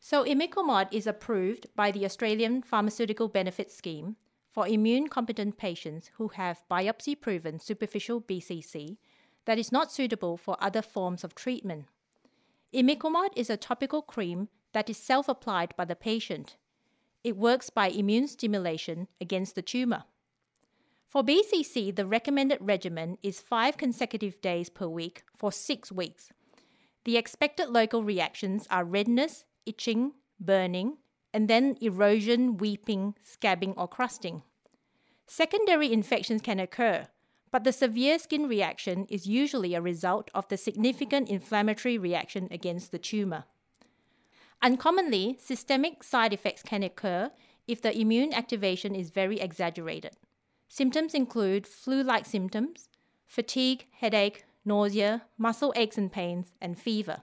So, 0.00 0.22
imiquimod 0.26 0.88
is 0.92 1.06
approved 1.06 1.68
by 1.74 1.92
the 1.92 2.04
Australian 2.04 2.60
Pharmaceutical 2.60 3.28
Benefits 3.28 3.74
Scheme 3.74 4.16
for 4.58 4.66
immune 4.66 5.06
competent 5.06 5.56
patients 5.56 6.10
who 6.14 6.26
have 6.34 6.64
biopsy 6.68 7.14
proven 7.14 7.60
superficial 7.60 8.20
BCC 8.20 8.96
that 9.44 9.56
is 9.56 9.70
not 9.70 9.92
suitable 9.92 10.36
for 10.36 10.56
other 10.58 10.82
forms 10.82 11.22
of 11.22 11.32
treatment. 11.32 11.84
Imiquimod 12.74 13.28
is 13.36 13.50
a 13.50 13.56
topical 13.56 14.02
cream 14.02 14.48
that 14.72 14.90
is 14.90 14.96
self 14.96 15.28
applied 15.28 15.76
by 15.76 15.84
the 15.84 15.94
patient. 15.94 16.56
It 17.22 17.36
works 17.36 17.70
by 17.70 17.86
immune 17.86 18.26
stimulation 18.26 19.06
against 19.20 19.54
the 19.54 19.62
tumor. 19.62 20.02
For 21.06 21.22
BCC, 21.22 21.94
the 21.94 22.04
recommended 22.04 22.58
regimen 22.60 23.16
is 23.22 23.40
five 23.40 23.76
consecutive 23.76 24.40
days 24.40 24.68
per 24.68 24.88
week 24.88 25.22
for 25.36 25.52
six 25.52 25.92
weeks. 25.92 26.30
The 27.04 27.16
expected 27.16 27.68
local 27.68 28.02
reactions 28.02 28.66
are 28.72 28.84
redness, 28.84 29.44
itching, 29.66 30.14
burning, 30.40 30.96
and 31.32 31.46
then 31.46 31.76
erosion, 31.80 32.56
weeping, 32.56 33.14
scabbing, 33.22 33.74
or 33.76 33.86
crusting. 33.86 34.42
Secondary 35.30 35.92
infections 35.92 36.40
can 36.40 36.58
occur, 36.58 37.06
but 37.50 37.62
the 37.62 37.72
severe 37.72 38.18
skin 38.18 38.48
reaction 38.48 39.04
is 39.10 39.26
usually 39.26 39.74
a 39.74 39.80
result 39.80 40.30
of 40.34 40.48
the 40.48 40.56
significant 40.56 41.28
inflammatory 41.28 41.98
reaction 41.98 42.48
against 42.50 42.92
the 42.92 42.98
tumor. 42.98 43.44
Uncommonly, 44.62 45.36
systemic 45.38 46.02
side 46.02 46.32
effects 46.32 46.62
can 46.62 46.82
occur 46.82 47.30
if 47.66 47.82
the 47.82 47.96
immune 47.96 48.32
activation 48.32 48.94
is 48.94 49.10
very 49.10 49.38
exaggerated. 49.38 50.16
Symptoms 50.66 51.12
include 51.12 51.66
flu 51.66 52.02
like 52.02 52.24
symptoms, 52.24 52.88
fatigue, 53.26 53.86
headache, 54.00 54.46
nausea, 54.64 55.26
muscle 55.36 55.74
aches 55.76 55.98
and 55.98 56.10
pains, 56.10 56.52
and 56.58 56.78
fever. 56.78 57.22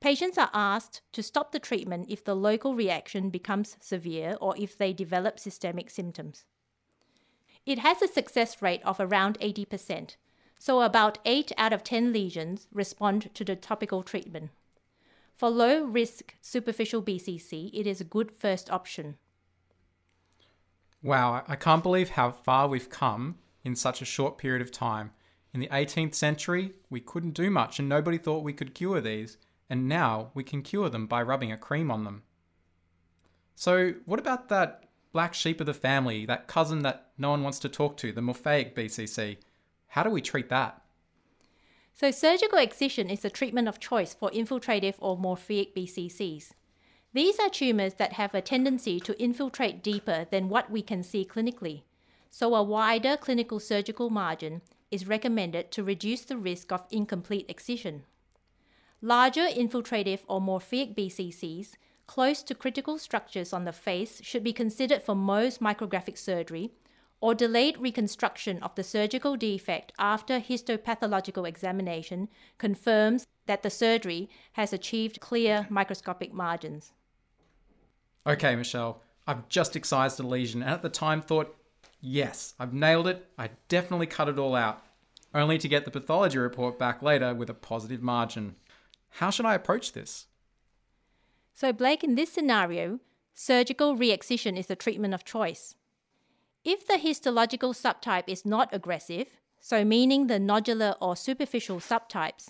Patients 0.00 0.36
are 0.36 0.50
asked 0.52 1.02
to 1.12 1.22
stop 1.22 1.52
the 1.52 1.60
treatment 1.60 2.06
if 2.10 2.24
the 2.24 2.34
local 2.34 2.74
reaction 2.74 3.30
becomes 3.30 3.76
severe 3.80 4.36
or 4.40 4.56
if 4.56 4.76
they 4.76 4.92
develop 4.92 5.38
systemic 5.38 5.90
symptoms. 5.90 6.44
It 7.68 7.80
has 7.80 8.00
a 8.00 8.08
success 8.08 8.62
rate 8.62 8.80
of 8.82 8.98
around 8.98 9.38
80%, 9.40 10.16
so 10.58 10.80
about 10.80 11.18
8 11.26 11.52
out 11.58 11.74
of 11.74 11.84
10 11.84 12.14
lesions 12.14 12.66
respond 12.72 13.28
to 13.34 13.44
the 13.44 13.56
topical 13.56 14.02
treatment. 14.02 14.52
For 15.36 15.50
low 15.50 15.84
risk 15.84 16.34
superficial 16.40 17.02
BCC, 17.02 17.68
it 17.74 17.86
is 17.86 18.00
a 18.00 18.04
good 18.04 18.32
first 18.32 18.70
option. 18.70 19.16
Wow, 21.02 21.44
I 21.46 21.56
can't 21.56 21.82
believe 21.82 22.08
how 22.08 22.30
far 22.30 22.68
we've 22.68 22.88
come 22.88 23.36
in 23.62 23.76
such 23.76 24.00
a 24.00 24.06
short 24.06 24.38
period 24.38 24.62
of 24.62 24.72
time. 24.72 25.10
In 25.52 25.60
the 25.60 25.68
18th 25.68 26.14
century, 26.14 26.72
we 26.88 27.00
couldn't 27.00 27.34
do 27.34 27.50
much 27.50 27.78
and 27.78 27.86
nobody 27.86 28.16
thought 28.16 28.44
we 28.44 28.54
could 28.54 28.74
cure 28.74 29.02
these, 29.02 29.36
and 29.68 29.86
now 29.86 30.30
we 30.32 30.42
can 30.42 30.62
cure 30.62 30.88
them 30.88 31.06
by 31.06 31.20
rubbing 31.20 31.52
a 31.52 31.58
cream 31.58 31.90
on 31.90 32.04
them. 32.04 32.22
So, 33.54 33.92
what 34.06 34.18
about 34.18 34.48
that 34.48 34.87
black 35.18 35.34
sheep 35.34 35.58
of 35.58 35.66
the 35.66 35.74
family, 35.74 36.24
that 36.26 36.46
cousin 36.46 36.84
that 36.84 37.08
no 37.18 37.30
one 37.30 37.42
wants 37.42 37.58
to 37.58 37.68
talk 37.68 37.96
to, 37.96 38.12
the 38.12 38.20
morphoeic 38.20 38.72
BCC? 38.72 39.38
How 39.88 40.04
do 40.04 40.10
we 40.10 40.20
treat 40.20 40.48
that? 40.48 40.80
So, 41.92 42.12
surgical 42.12 42.60
excision 42.60 43.10
is 43.10 43.22
the 43.22 43.28
treatment 43.28 43.66
of 43.66 43.80
choice 43.80 44.14
for 44.14 44.30
infiltrative 44.30 44.94
or 45.00 45.18
morphoeic 45.18 45.74
BCCs. 45.74 46.52
These 47.12 47.40
are 47.40 47.48
tumours 47.48 47.94
that 47.94 48.12
have 48.12 48.32
a 48.32 48.40
tendency 48.40 49.00
to 49.00 49.20
infiltrate 49.20 49.82
deeper 49.82 50.28
than 50.30 50.48
what 50.48 50.70
we 50.70 50.82
can 50.82 51.02
see 51.02 51.24
clinically, 51.24 51.82
so 52.30 52.54
a 52.54 52.62
wider 52.62 53.16
clinical 53.16 53.58
surgical 53.58 54.10
margin 54.10 54.62
is 54.92 55.08
recommended 55.08 55.72
to 55.72 55.82
reduce 55.82 56.20
the 56.20 56.36
risk 56.36 56.70
of 56.70 56.86
incomplete 56.92 57.46
excision. 57.48 58.04
Larger 59.02 59.48
infiltrative 59.48 60.20
or 60.28 60.40
morphaic 60.40 60.94
BCCs 60.94 61.72
close 62.08 62.42
to 62.42 62.54
critical 62.54 62.98
structures 62.98 63.52
on 63.52 63.64
the 63.64 63.72
face 63.72 64.20
should 64.24 64.42
be 64.42 64.52
considered 64.52 65.02
for 65.02 65.14
Mohs 65.14 65.60
micrographic 65.60 66.18
surgery 66.18 66.72
or 67.20 67.34
delayed 67.34 67.78
reconstruction 67.78 68.60
of 68.62 68.74
the 68.74 68.82
surgical 68.82 69.36
defect 69.36 69.92
after 69.98 70.40
histopathological 70.40 71.46
examination 71.46 72.28
confirms 72.56 73.26
that 73.46 73.62
the 73.62 73.70
surgery 73.70 74.28
has 74.52 74.72
achieved 74.72 75.20
clear 75.20 75.66
microscopic 75.68 76.32
margins. 76.32 76.92
Okay, 78.26 78.56
Michelle, 78.56 79.02
I've 79.26 79.48
just 79.48 79.76
excised 79.76 80.18
a 80.18 80.22
lesion 80.22 80.62
and 80.62 80.70
at 80.70 80.82
the 80.82 80.88
time 80.88 81.20
thought, 81.20 81.54
yes, 82.00 82.54
I've 82.58 82.72
nailed 82.72 83.06
it. 83.06 83.26
I 83.36 83.50
definitely 83.68 84.06
cut 84.06 84.28
it 84.28 84.38
all 84.38 84.54
out, 84.54 84.82
only 85.34 85.58
to 85.58 85.68
get 85.68 85.84
the 85.84 85.90
pathology 85.90 86.38
report 86.38 86.78
back 86.78 87.02
later 87.02 87.34
with 87.34 87.50
a 87.50 87.54
positive 87.54 88.02
margin. 88.02 88.56
How 89.10 89.30
should 89.30 89.46
I 89.46 89.54
approach 89.54 89.92
this? 89.92 90.26
So, 91.60 91.72
Blake, 91.72 92.04
in 92.04 92.14
this 92.14 92.30
scenario, 92.30 93.00
surgical 93.34 93.96
re-excision 93.96 94.56
is 94.56 94.68
the 94.68 94.76
treatment 94.76 95.12
of 95.12 95.24
choice. 95.24 95.74
If 96.64 96.86
the 96.86 96.98
histological 96.98 97.72
subtype 97.72 98.28
is 98.28 98.46
not 98.46 98.72
aggressive, 98.72 99.26
so 99.58 99.84
meaning 99.84 100.28
the 100.28 100.38
nodular 100.38 100.94
or 101.00 101.16
superficial 101.16 101.80
subtypes, 101.80 102.46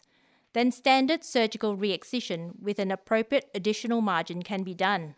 then 0.53 0.71
standard 0.71 1.25
surgical 1.25 1.75
re-excision 1.75 2.53
with 2.61 2.79
an 2.79 2.91
appropriate 2.91 3.49
additional 3.55 4.03
margin 4.03 4.43
can 4.43 4.63
be 4.63 4.75
done. 4.75 5.15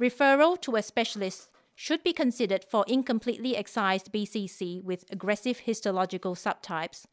Referral 0.00 0.60
to 0.60 0.76
a 0.76 0.82
specialist 0.82 1.50
should 1.74 2.04
be 2.04 2.12
considered 2.12 2.62
for 2.62 2.84
incompletely 2.86 3.56
excised 3.56 4.12
BCC 4.12 4.80
with 4.84 5.04
aggressive 5.10 5.62
histological 5.66 6.36
subtypes, 6.36 7.06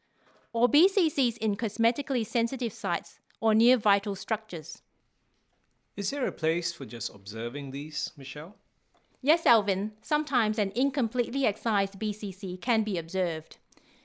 or 0.52 0.68
BCCs 0.68 1.38
in 1.38 1.56
cosmetically 1.56 2.24
sensitive 2.24 2.72
sites 2.72 3.18
or 3.40 3.52
near 3.52 3.76
vital 3.76 4.14
structures. 4.14 4.80
Is 5.94 6.10
there 6.10 6.26
a 6.26 6.32
place 6.32 6.72
for 6.72 6.86
just 6.86 7.14
observing 7.14 7.70
these, 7.70 8.12
Michelle? 8.16 8.56
Yes, 9.20 9.44
Alvin, 9.44 9.92
sometimes 10.00 10.58
an 10.58 10.72
incompletely 10.74 11.44
excised 11.44 11.98
BCC 11.98 12.60
can 12.60 12.82
be 12.82 12.96
observed. 12.96 13.58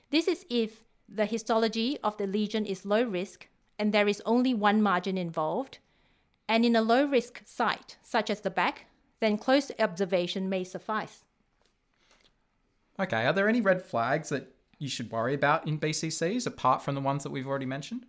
This 0.09 0.27
is 0.27 0.45
if 0.49 0.83
the 1.07 1.25
histology 1.25 1.97
of 2.03 2.17
the 2.17 2.27
lesion 2.27 2.65
is 2.65 2.85
low 2.85 3.03
risk 3.03 3.47
and 3.79 3.93
there 3.93 4.07
is 4.07 4.21
only 4.25 4.53
one 4.53 4.81
margin 4.81 5.17
involved, 5.17 5.79
and 6.49 6.65
in 6.65 6.75
a 6.75 6.81
low 6.81 7.05
risk 7.05 7.41
site, 7.45 7.97
such 8.03 8.29
as 8.29 8.41
the 8.41 8.49
back, 8.49 8.87
then 9.19 9.37
close 9.37 9.71
observation 9.79 10.49
may 10.49 10.63
suffice. 10.63 11.23
Okay, 12.99 13.25
are 13.25 13.33
there 13.33 13.47
any 13.47 13.61
red 13.61 13.81
flags 13.81 14.29
that 14.29 14.53
you 14.79 14.89
should 14.89 15.11
worry 15.11 15.33
about 15.33 15.67
in 15.67 15.79
BCCs 15.79 16.47
apart 16.47 16.81
from 16.81 16.95
the 16.95 17.01
ones 17.01 17.23
that 17.23 17.31
we've 17.31 17.47
already 17.47 17.65
mentioned? 17.65 18.05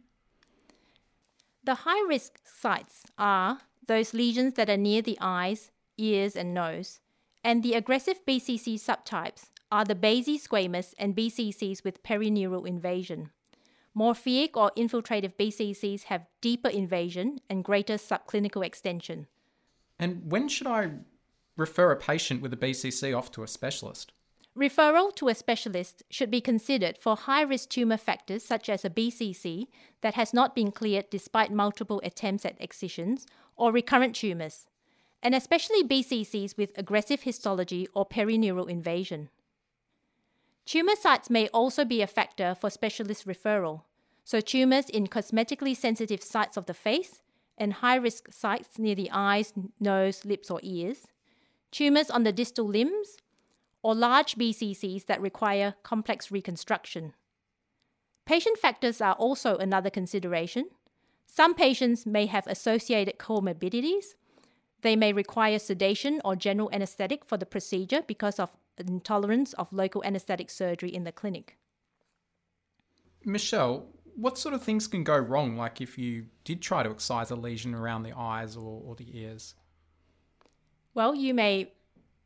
The 1.64 1.75
high 1.75 2.07
risk 2.09 2.41
sites 2.45 3.05
are 3.19 3.61
those 3.88 4.14
lesions 4.14 4.55
that 4.55 4.70
are 4.70 4.77
near 4.77 5.03
the 5.03 5.18
eyes, 5.20 5.72
ears, 5.96 6.37
and 6.37 6.55
nose, 6.55 7.01
and 7.42 7.62
the 7.62 7.74
aggressive 7.74 8.24
BCC 8.27 8.74
subtypes 8.74 9.51
are 9.72 9.85
the 9.85 9.94
basosquamous 9.94 10.94
and 10.98 11.16
BCCs 11.16 11.85
with 11.85 12.03
perineural 12.03 12.66
invasion. 12.66 13.31
Morphoeic 13.96 14.51
or 14.55 14.70
infiltrative 14.77 15.35
BCCs 15.35 16.05
have 16.05 16.27
deeper 16.40 16.68
invasion 16.68 17.40
and 17.51 17.64
greater 17.64 17.94
subclinical 17.94 18.64
extension. 18.64 19.27
And 19.98 20.31
when 20.31 20.48
should 20.48 20.68
I 20.68 20.90
refer 21.57 21.90
a 21.90 21.96
patient 21.96 22.40
with 22.40 22.53
a 22.53 22.57
BCC 22.57 23.16
off 23.16 23.33
to 23.33 23.42
a 23.42 23.48
specialist? 23.48 24.12
Referral 24.57 25.14
to 25.16 25.29
a 25.29 25.35
specialist 25.35 26.03
should 26.11 26.31
be 26.31 26.40
considered 26.40 26.98
for 26.98 27.16
high 27.16 27.42
risk 27.42 27.68
tumour 27.68 27.96
factors 27.96 28.44
such 28.44 28.68
as 28.68 28.85
a 28.85 28.90
BCC 28.90 29.66
that 30.01 30.14
has 30.14 30.35
not 30.35 30.55
been 30.55 30.72
cleared 30.72 31.11
despite 31.11 31.53
multiple 31.53 32.01
attempts 32.03 32.44
at 32.44 32.61
excisions 32.61 33.27
or 33.59 33.73
recurrent 33.73 34.14
tumours, 34.14 34.66
and 35.23 35.35
especially 35.35 35.83
BCCs 35.83 36.57
with 36.57 36.79
aggressive 36.79 37.23
histology 37.23 37.88
or 37.94 38.07
perineural 38.07 38.71
invasion. 38.71 39.29
Tumour 40.64 40.97
sites 40.97 41.29
may 41.29 41.49
also 41.49 41.85
be 41.85 42.03
a 42.03 42.07
factor 42.07 42.55
for 42.55 42.71
specialist 42.71 43.27
referral, 43.27 43.83
so 44.25 44.40
tumours 44.40 44.88
in 44.88 45.07
cosmetically 45.07 45.77
sensitive 45.77 46.23
sites 46.23 46.57
of 46.57 46.66
the 46.66 46.75
face 46.75 47.23
and 47.57 47.75
high 47.75 47.97
risk 47.97 48.33
sites 48.33 48.79
near 48.79 48.94
the 48.94 49.11
eyes, 49.12 49.53
nose, 49.81 50.25
lips, 50.25 50.51
or 50.51 50.61
ears, 50.62 51.07
tumours 51.71 52.11
on 52.11 52.25
the 52.25 52.33
distal 52.33 52.66
limbs, 52.66 53.16
or 53.83 53.94
large 53.94 54.37
BCCs 54.37 55.07
that 55.07 55.21
require 55.21 55.75
complex 55.83 56.31
reconstruction. 56.31 57.14
Patient 58.27 58.59
factors 58.59 59.01
are 59.01 59.14
also 59.14 59.57
another 59.57 59.88
consideration. 59.88 60.66
Some 61.31 61.55
patients 61.55 62.07
may 62.07 62.27
have 62.27 62.47
associated 62.47 63.19
comorbidities. 63.19 64.14
They 64.81 64.97
may 64.97 65.12
require 65.12 65.59
sedation 65.59 66.21
or 66.25 66.35
general 66.35 66.71
anesthetic 66.73 67.25
for 67.25 67.37
the 67.37 67.47
procedure 67.47 68.03
because 68.05 68.41
of 68.41 68.57
intolerance 68.79 69.53
of 69.53 69.73
local 69.73 70.03
anesthetic 70.05 70.51
surgery 70.51 70.93
in 70.93 71.05
the 71.05 71.12
clinic. 71.12 71.59
Michelle, 73.25 73.87
what 74.17 74.38
sort 74.38 74.55
of 74.55 74.62
things 74.62 74.87
can 74.88 75.05
go 75.05 75.17
wrong, 75.17 75.57
like 75.57 75.81
if 75.81 75.99
you 75.99 76.27
did 76.45 76.62
try 76.62 76.83
to 76.83 76.91
excise 76.91 77.31
a 77.31 77.37
lesion 77.37 77.75
around 77.75 78.03
the 78.03 78.17
eyes 78.17 78.57
or, 78.57 78.83
or 78.85 78.95
the 78.97 79.07
ears? 79.17 79.55
Well, 80.95 81.14
you 81.14 81.35
may 81.35 81.73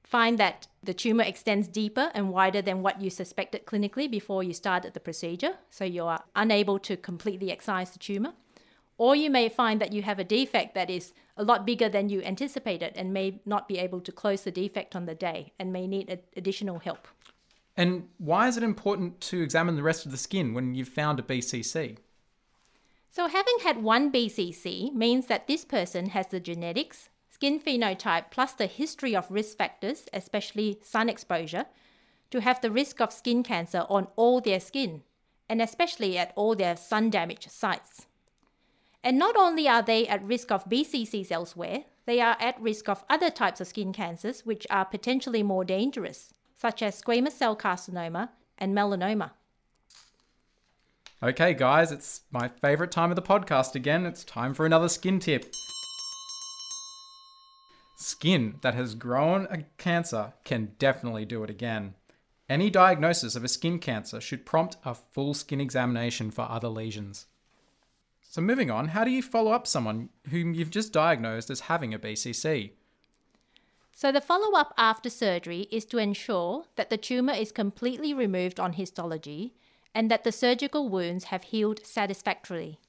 find 0.04 0.38
that 0.38 0.68
the 0.82 0.94
tumor 0.94 1.24
extends 1.24 1.68
deeper 1.68 2.10
and 2.14 2.30
wider 2.30 2.62
than 2.62 2.82
what 2.82 3.00
you 3.00 3.10
suspected 3.10 3.66
clinically 3.66 4.10
before 4.10 4.42
you 4.42 4.52
started 4.52 4.94
the 4.94 5.00
procedure, 5.00 5.54
so 5.70 5.84
you 5.84 6.04
are 6.04 6.22
unable 6.36 6.78
to 6.78 6.96
completely 6.96 7.50
excise 7.50 7.90
the 7.90 7.98
tumor. 7.98 8.34
Or 9.02 9.16
you 9.16 9.30
may 9.30 9.48
find 9.48 9.80
that 9.80 9.92
you 9.92 10.02
have 10.02 10.20
a 10.20 10.30
defect 10.38 10.76
that 10.76 10.88
is 10.88 11.12
a 11.36 11.42
lot 11.42 11.66
bigger 11.66 11.88
than 11.88 12.08
you 12.08 12.22
anticipated 12.22 12.92
and 12.94 13.12
may 13.12 13.40
not 13.44 13.66
be 13.66 13.78
able 13.78 14.00
to 14.00 14.12
close 14.12 14.42
the 14.42 14.52
defect 14.52 14.94
on 14.94 15.06
the 15.06 15.14
day 15.16 15.52
and 15.58 15.72
may 15.72 15.88
need 15.88 16.20
additional 16.36 16.78
help. 16.78 17.08
And 17.76 18.04
why 18.18 18.46
is 18.46 18.56
it 18.56 18.62
important 18.62 19.20
to 19.22 19.42
examine 19.42 19.74
the 19.74 19.82
rest 19.82 20.06
of 20.06 20.12
the 20.12 20.16
skin 20.16 20.54
when 20.54 20.76
you've 20.76 20.86
found 20.86 21.18
a 21.18 21.24
BCC? 21.24 21.98
So, 23.10 23.26
having 23.26 23.56
had 23.64 23.82
one 23.82 24.12
BCC 24.12 24.94
means 24.94 25.26
that 25.26 25.48
this 25.48 25.64
person 25.64 26.10
has 26.10 26.28
the 26.28 26.38
genetics, 26.38 27.08
skin 27.28 27.58
phenotype, 27.58 28.30
plus 28.30 28.52
the 28.52 28.66
history 28.66 29.16
of 29.16 29.28
risk 29.28 29.58
factors, 29.58 30.04
especially 30.12 30.78
sun 30.80 31.08
exposure, 31.08 31.66
to 32.30 32.40
have 32.40 32.60
the 32.60 32.70
risk 32.70 33.00
of 33.00 33.12
skin 33.12 33.42
cancer 33.42 33.84
on 33.88 34.06
all 34.14 34.40
their 34.40 34.60
skin, 34.60 35.02
and 35.48 35.60
especially 35.60 36.16
at 36.16 36.32
all 36.36 36.54
their 36.54 36.76
sun 36.76 37.10
damaged 37.10 37.50
sites. 37.50 38.06
And 39.04 39.18
not 39.18 39.36
only 39.36 39.66
are 39.66 39.82
they 39.82 40.06
at 40.06 40.24
risk 40.24 40.52
of 40.52 40.68
BCCs 40.68 41.32
elsewhere, 41.32 41.84
they 42.06 42.20
are 42.20 42.36
at 42.40 42.60
risk 42.60 42.88
of 42.88 43.04
other 43.10 43.30
types 43.30 43.60
of 43.60 43.66
skin 43.66 43.92
cancers 43.92 44.46
which 44.46 44.66
are 44.70 44.84
potentially 44.84 45.42
more 45.42 45.64
dangerous 45.64 46.32
such 46.56 46.80
as 46.80 47.00
squamous 47.00 47.32
cell 47.32 47.56
carcinoma 47.56 48.28
and 48.56 48.72
melanoma. 48.72 49.32
Okay, 51.20 51.54
guys, 51.54 51.90
it's 51.90 52.20
my 52.30 52.46
favorite 52.46 52.92
time 52.92 53.10
of 53.10 53.16
the 53.16 53.22
podcast 53.22 53.74
again. 53.74 54.06
It's 54.06 54.22
time 54.22 54.54
for 54.54 54.64
another 54.64 54.88
skin 54.88 55.18
tip. 55.18 55.52
Skin 57.96 58.58
that 58.62 58.74
has 58.74 58.94
grown 58.94 59.46
a 59.50 59.64
cancer 59.78 60.34
can 60.44 60.72
definitely 60.78 61.24
do 61.24 61.42
it 61.42 61.50
again. 61.50 61.94
Any 62.48 62.70
diagnosis 62.70 63.34
of 63.34 63.42
a 63.42 63.48
skin 63.48 63.78
cancer 63.80 64.20
should 64.20 64.46
prompt 64.46 64.76
a 64.84 64.94
full 64.94 65.34
skin 65.34 65.60
examination 65.60 66.30
for 66.30 66.42
other 66.42 66.68
lesions. 66.68 67.26
So, 68.32 68.40
moving 68.40 68.70
on, 68.70 68.88
how 68.88 69.04
do 69.04 69.10
you 69.10 69.20
follow 69.20 69.52
up 69.52 69.66
someone 69.66 70.08
whom 70.30 70.54
you've 70.54 70.70
just 70.70 70.90
diagnosed 70.90 71.50
as 71.50 71.68
having 71.68 71.92
a 71.92 71.98
BCC? 71.98 72.70
So, 73.94 74.10
the 74.10 74.22
follow 74.22 74.58
up 74.58 74.72
after 74.78 75.10
surgery 75.10 75.68
is 75.70 75.84
to 75.84 75.98
ensure 75.98 76.64
that 76.76 76.88
the 76.88 76.96
tumour 76.96 77.34
is 77.34 77.52
completely 77.52 78.14
removed 78.14 78.58
on 78.58 78.72
histology 78.72 79.52
and 79.94 80.10
that 80.10 80.24
the 80.24 80.32
surgical 80.32 80.88
wounds 80.88 81.24
have 81.24 81.42
healed 81.42 81.84
satisfactorily. 81.84 82.80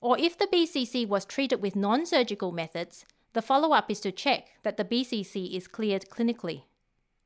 Or 0.00 0.18
if 0.18 0.36
the 0.36 0.48
BCC 0.48 1.06
was 1.06 1.24
treated 1.24 1.62
with 1.62 1.76
non 1.76 2.04
surgical 2.04 2.50
methods, 2.50 3.04
the 3.34 3.40
follow 3.40 3.70
up 3.70 3.88
is 3.88 4.00
to 4.00 4.10
check 4.10 4.48
that 4.64 4.78
the 4.78 4.84
BCC 4.84 5.56
is 5.56 5.68
cleared 5.68 6.10
clinically. 6.10 6.62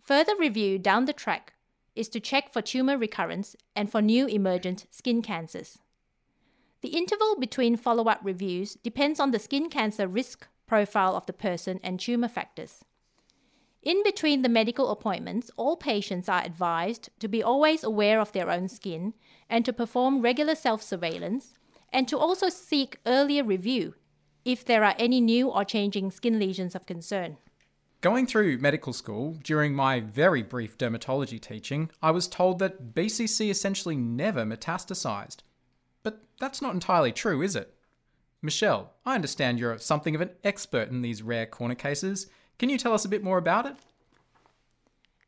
Further 0.03 0.37
review 0.37 0.79
down 0.79 1.07
the 1.07 1.15
track 1.15 1.55
is 1.95 2.11
to 2.11 2.21
check 2.21 2.53
for 2.53 2.61
tumor 2.61 2.99
recurrence 2.99 3.57
and 3.75 3.91
for 3.91 4.03
new 4.03 4.27
emergent 4.27 4.85
skin 4.91 5.23
cancers. 5.23 5.79
The 6.87 6.97
interval 6.97 7.35
between 7.35 7.77
follow 7.77 8.05
up 8.05 8.21
reviews 8.23 8.75
depends 8.75 9.19
on 9.19 9.33
the 9.33 9.41
skin 9.41 9.69
cancer 9.69 10.07
risk 10.07 10.47
profile 10.69 11.17
of 11.17 11.27
the 11.27 11.33
person 11.33 11.81
and 11.83 11.99
tumor 11.99 12.29
factors. 12.29 12.85
In 13.83 14.05
between 14.05 14.43
the 14.43 14.49
medical 14.49 14.91
appointments, 14.91 15.51
all 15.57 15.77
patients 15.77 16.29
are 16.29 16.45
advised 16.45 17.09
to 17.19 17.27
be 17.27 17.43
always 17.43 17.83
aware 17.83 18.21
of 18.21 18.31
their 18.31 18.53
own 18.53 18.69
skin 18.69 19.15
and 19.51 19.65
to 19.65 19.73
perform 19.73 20.23
regular 20.23 20.55
self 20.55 20.81
surveillance 20.81 21.55
and 21.93 22.07
to 22.07 22.17
also 22.17 22.49
seek 22.49 23.01
earlier 23.05 23.43
review 23.43 23.97
if 24.45 24.65
there 24.65 24.85
are 24.85 24.95
any 24.97 25.21
new 25.21 25.49
or 25.49 25.65
changing 25.65 26.13
skin 26.13 26.39
lesions 26.39 26.77
of 26.77 26.87
concern. 26.87 27.37
Going 28.01 28.29
through 28.29 28.59
medical 28.59 28.93
school, 28.93 29.37
during 29.43 29.75
my 29.75 29.99
very 29.99 30.45
brief 30.45 30.79
dermatology 30.79 31.41
teaching, 31.41 31.91
I 32.01 32.13
was 32.13 32.29
told 32.29 32.61
that 32.61 32.95
BCC 32.95 33.51
essentially 33.51 33.97
never 33.97 34.45
metastasized. 34.45 35.39
But 36.07 36.23
that's 36.39 36.63
not 36.63 36.73
entirely 36.73 37.11
true, 37.11 37.43
is 37.43 37.57
it? 37.57 37.75
Michelle, 38.41 38.93
I 39.05 39.17
understand 39.17 39.59
you're 39.59 39.77
something 39.79 40.15
of 40.15 40.21
an 40.21 40.31
expert 40.45 40.89
in 40.89 41.03
these 41.03 41.21
rare 41.21 41.47
corner 41.47 41.75
cases. 41.75 42.29
Can 42.61 42.69
you 42.69 42.79
tell 42.79 42.95
us 42.95 43.05
a 43.05 43.09
bit 43.09 43.25
more 43.25 43.39
about 43.39 43.67
it? 43.67 43.75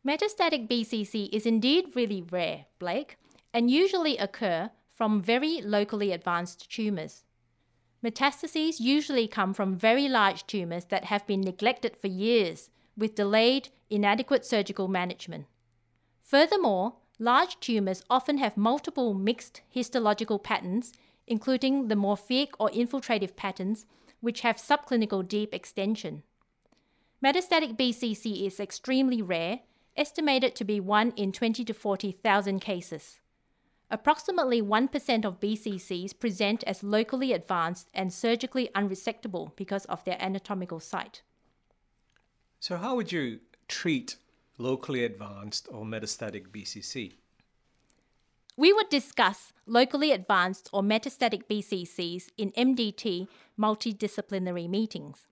Metastatic 0.06 0.68
BCC 0.68 1.30
is 1.32 1.46
indeed 1.46 1.96
really 1.96 2.22
rare, 2.22 2.66
Blake, 2.78 3.18
and 3.52 3.72
usually 3.72 4.18
occur 4.18 4.70
from 4.88 5.20
very 5.20 5.60
locally 5.60 6.12
advanced 6.12 6.70
tumours. 6.70 7.24
Metastases 8.00 8.78
usually 8.78 9.26
come 9.26 9.52
from 9.54 9.76
very 9.76 10.08
large 10.08 10.46
tumours 10.46 10.84
that 10.84 11.06
have 11.06 11.26
been 11.26 11.40
neglected 11.40 11.96
for 11.96 12.06
years 12.06 12.70
with 12.96 13.16
delayed, 13.16 13.70
inadequate 13.90 14.46
surgical 14.46 14.86
management. 14.86 15.46
Furthermore, 16.22 16.97
large 17.18 17.58
tumours 17.60 18.02
often 18.08 18.38
have 18.38 18.56
multiple 18.56 19.14
mixed 19.14 19.62
histological 19.68 20.38
patterns, 20.38 20.92
including 21.26 21.88
the 21.88 21.94
morphic 21.94 22.48
or 22.58 22.70
infiltrative 22.70 23.36
patterns, 23.36 23.86
which 24.20 24.40
have 24.40 24.56
subclinical 24.56 25.26
deep 25.26 25.54
extension. 25.54 26.22
Metastatic 27.24 27.76
BCC 27.76 28.46
is 28.46 28.60
extremely 28.60 29.20
rare, 29.20 29.60
estimated 29.96 30.54
to 30.54 30.64
be 30.64 30.78
1 30.78 31.12
in 31.16 31.32
20 31.32 31.64
to 31.64 31.74
40,000 31.74 32.60
cases. 32.60 33.18
Approximately 33.90 34.62
1% 34.62 35.24
of 35.24 35.40
BCCs 35.40 36.18
present 36.18 36.62
as 36.64 36.82
locally 36.82 37.32
advanced 37.32 37.88
and 37.94 38.12
surgically 38.12 38.68
unresectable 38.74 39.56
because 39.56 39.86
of 39.86 40.04
their 40.04 40.20
anatomical 40.20 40.78
site. 40.78 41.22
So, 42.60 42.76
how 42.76 42.96
would 42.96 43.12
you 43.12 43.40
treat 43.66 44.16
locally 44.58 45.04
advanced 45.04 45.68
or 45.70 45.84
metastatic 45.84 46.48
BCC? 46.48 47.14
We 48.56 48.72
would 48.72 48.88
discuss 48.88 49.52
locally 49.66 50.10
advanced 50.10 50.68
or 50.72 50.82
metastatic 50.82 51.44
BCCs 51.48 52.30
in 52.36 52.50
MDT 52.52 53.28
multidisciplinary 53.58 54.68
meetings. 54.68 55.26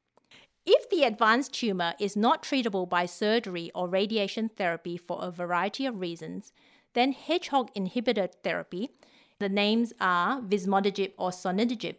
If 0.65 0.89
the 0.91 1.03
advanced 1.03 1.53
tumor 1.53 1.95
is 1.99 2.17
not 2.17 2.43
treatable 2.43 2.89
by 2.89 3.07
surgery 3.07 3.71
or 3.75 3.89
radiation 3.89 4.49
therapy 4.49 4.97
for 4.97 5.19
a 5.23 5.31
variety 5.31 5.87
of 5.87 6.01
reasons, 6.01 6.53
then 6.95 7.13
hedgehog 7.13 7.73
inhibitor 7.75 8.31
therapy, 8.43 8.91
the 9.39 9.49
names 9.49 9.93
are 10.01 10.41
vismodegib 10.41 11.13
or 11.19 11.31
sonidegib, 11.31 11.97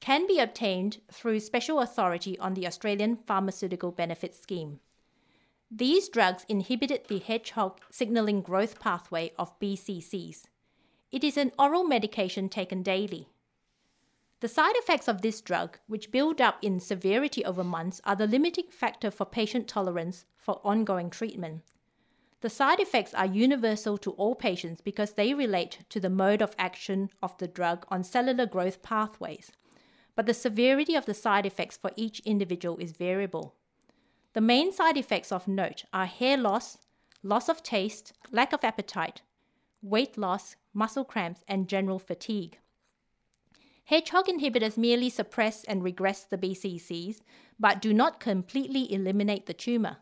can 0.00 0.26
be 0.26 0.38
obtained 0.38 0.98
through 1.12 1.40
special 1.40 1.80
authority 1.80 2.38
on 2.38 2.54
the 2.54 2.66
Australian 2.66 3.16
Pharmaceutical 3.16 3.90
Benefits 3.90 4.40
Scheme. 4.40 4.80
These 5.70 6.08
drugs 6.08 6.46
inhibited 6.48 7.08
the 7.08 7.18
hedgehog 7.18 7.80
signaling 7.90 8.40
growth 8.40 8.80
pathway 8.80 9.32
of 9.38 9.58
BCCs. 9.60 10.44
It 11.12 11.22
is 11.22 11.36
an 11.36 11.52
oral 11.58 11.84
medication 11.84 12.48
taken 12.48 12.82
daily. 12.82 13.28
The 14.40 14.48
side 14.48 14.76
effects 14.76 15.08
of 15.08 15.20
this 15.20 15.40
drug, 15.42 15.78
which 15.86 16.10
build 16.10 16.40
up 16.40 16.58
in 16.62 16.80
severity 16.80 17.44
over 17.44 17.64
months, 17.64 18.00
are 18.04 18.16
the 18.16 18.26
limiting 18.26 18.68
factor 18.70 19.10
for 19.10 19.26
patient 19.26 19.68
tolerance 19.68 20.24
for 20.38 20.60
ongoing 20.64 21.10
treatment. 21.10 21.62
The 22.40 22.48
side 22.48 22.80
effects 22.80 23.12
are 23.14 23.26
universal 23.26 23.98
to 23.98 24.12
all 24.12 24.36
patients 24.36 24.80
because 24.80 25.14
they 25.14 25.34
relate 25.34 25.80
to 25.90 25.98
the 26.00 26.08
mode 26.08 26.40
of 26.40 26.54
action 26.56 27.10
of 27.20 27.36
the 27.38 27.48
drug 27.48 27.84
on 27.88 28.04
cellular 28.04 28.46
growth 28.46 28.80
pathways. 28.80 29.50
But 30.14 30.26
the 30.26 30.34
severity 30.34 30.94
of 30.94 31.04
the 31.04 31.14
side 31.14 31.44
effects 31.44 31.76
for 31.76 31.90
each 31.96 32.20
individual 32.20 32.78
is 32.78 32.92
variable. 32.92 33.54
The 34.34 34.40
main 34.40 34.72
side 34.72 34.96
effects 34.96 35.32
of 35.32 35.48
note 35.48 35.84
are 35.92 36.06
hair 36.06 36.36
loss, 36.36 36.78
loss 37.22 37.48
of 37.48 37.62
taste, 37.62 38.12
lack 38.30 38.52
of 38.52 38.62
appetite, 38.62 39.22
weight 39.82 40.18
loss, 40.18 40.56
muscle 40.74 41.04
cramps, 41.04 41.42
and 41.48 41.68
general 41.68 41.98
fatigue. 41.98 42.58
Hedgehog 43.84 44.26
inhibitors 44.26 44.76
merely 44.76 45.08
suppress 45.08 45.64
and 45.64 45.82
regress 45.82 46.22
the 46.22 46.36
BCCs, 46.36 47.20
but 47.58 47.80
do 47.80 47.94
not 47.94 48.20
completely 48.20 48.92
eliminate 48.92 49.46
the 49.46 49.54
tumor. 49.54 49.96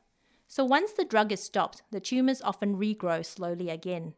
So 0.48 0.64
once 0.64 0.92
the 0.92 1.04
drug 1.04 1.30
is 1.30 1.42
stopped, 1.42 1.82
the 1.92 2.00
tumors 2.00 2.42
often 2.42 2.76
regrow 2.76 3.24
slowly 3.24 3.70
again. 3.70 4.14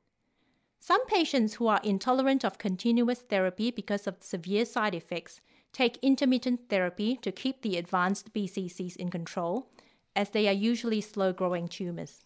Some 0.81 1.05
patients 1.07 1.55
who 1.55 1.67
are 1.67 1.81
intolerant 1.83 2.45
of 2.45 2.57
continuous 2.57 3.21
therapy 3.21 3.71
because 3.71 4.07
of 4.07 4.23
severe 4.23 4.65
side 4.65 4.95
effects 4.95 5.41
take 5.73 5.99
intermittent 6.01 6.69
therapy 6.71 7.17
to 7.17 7.33
keep 7.33 7.63
the 7.63 7.77
advanced 7.77 8.33
BCCs 8.33 8.97
in 8.97 9.11
control, 9.11 9.71
as 10.19 10.31
they 10.31 10.49
are 10.49 10.53
usually 10.53 11.01
slow 11.01 11.33
growing 11.33 11.69
tumors. 11.69 12.25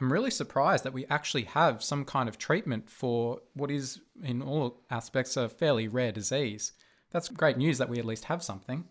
I'm 0.00 0.12
really 0.12 0.32
surprised 0.32 0.82
that 0.82 0.92
we 0.92 1.06
actually 1.06 1.44
have 1.44 1.84
some 1.84 2.04
kind 2.04 2.28
of 2.28 2.36
treatment 2.36 2.90
for 2.90 3.40
what 3.54 3.70
is, 3.70 4.00
in 4.20 4.42
all 4.42 4.82
aspects, 4.90 5.36
a 5.36 5.48
fairly 5.48 5.86
rare 5.86 6.10
disease. 6.10 6.72
That's 7.12 7.28
great 7.28 7.56
news 7.56 7.78
that 7.78 7.88
we 7.88 8.00
at 8.00 8.04
least 8.04 8.24
have 8.24 8.42
something. 8.42 8.86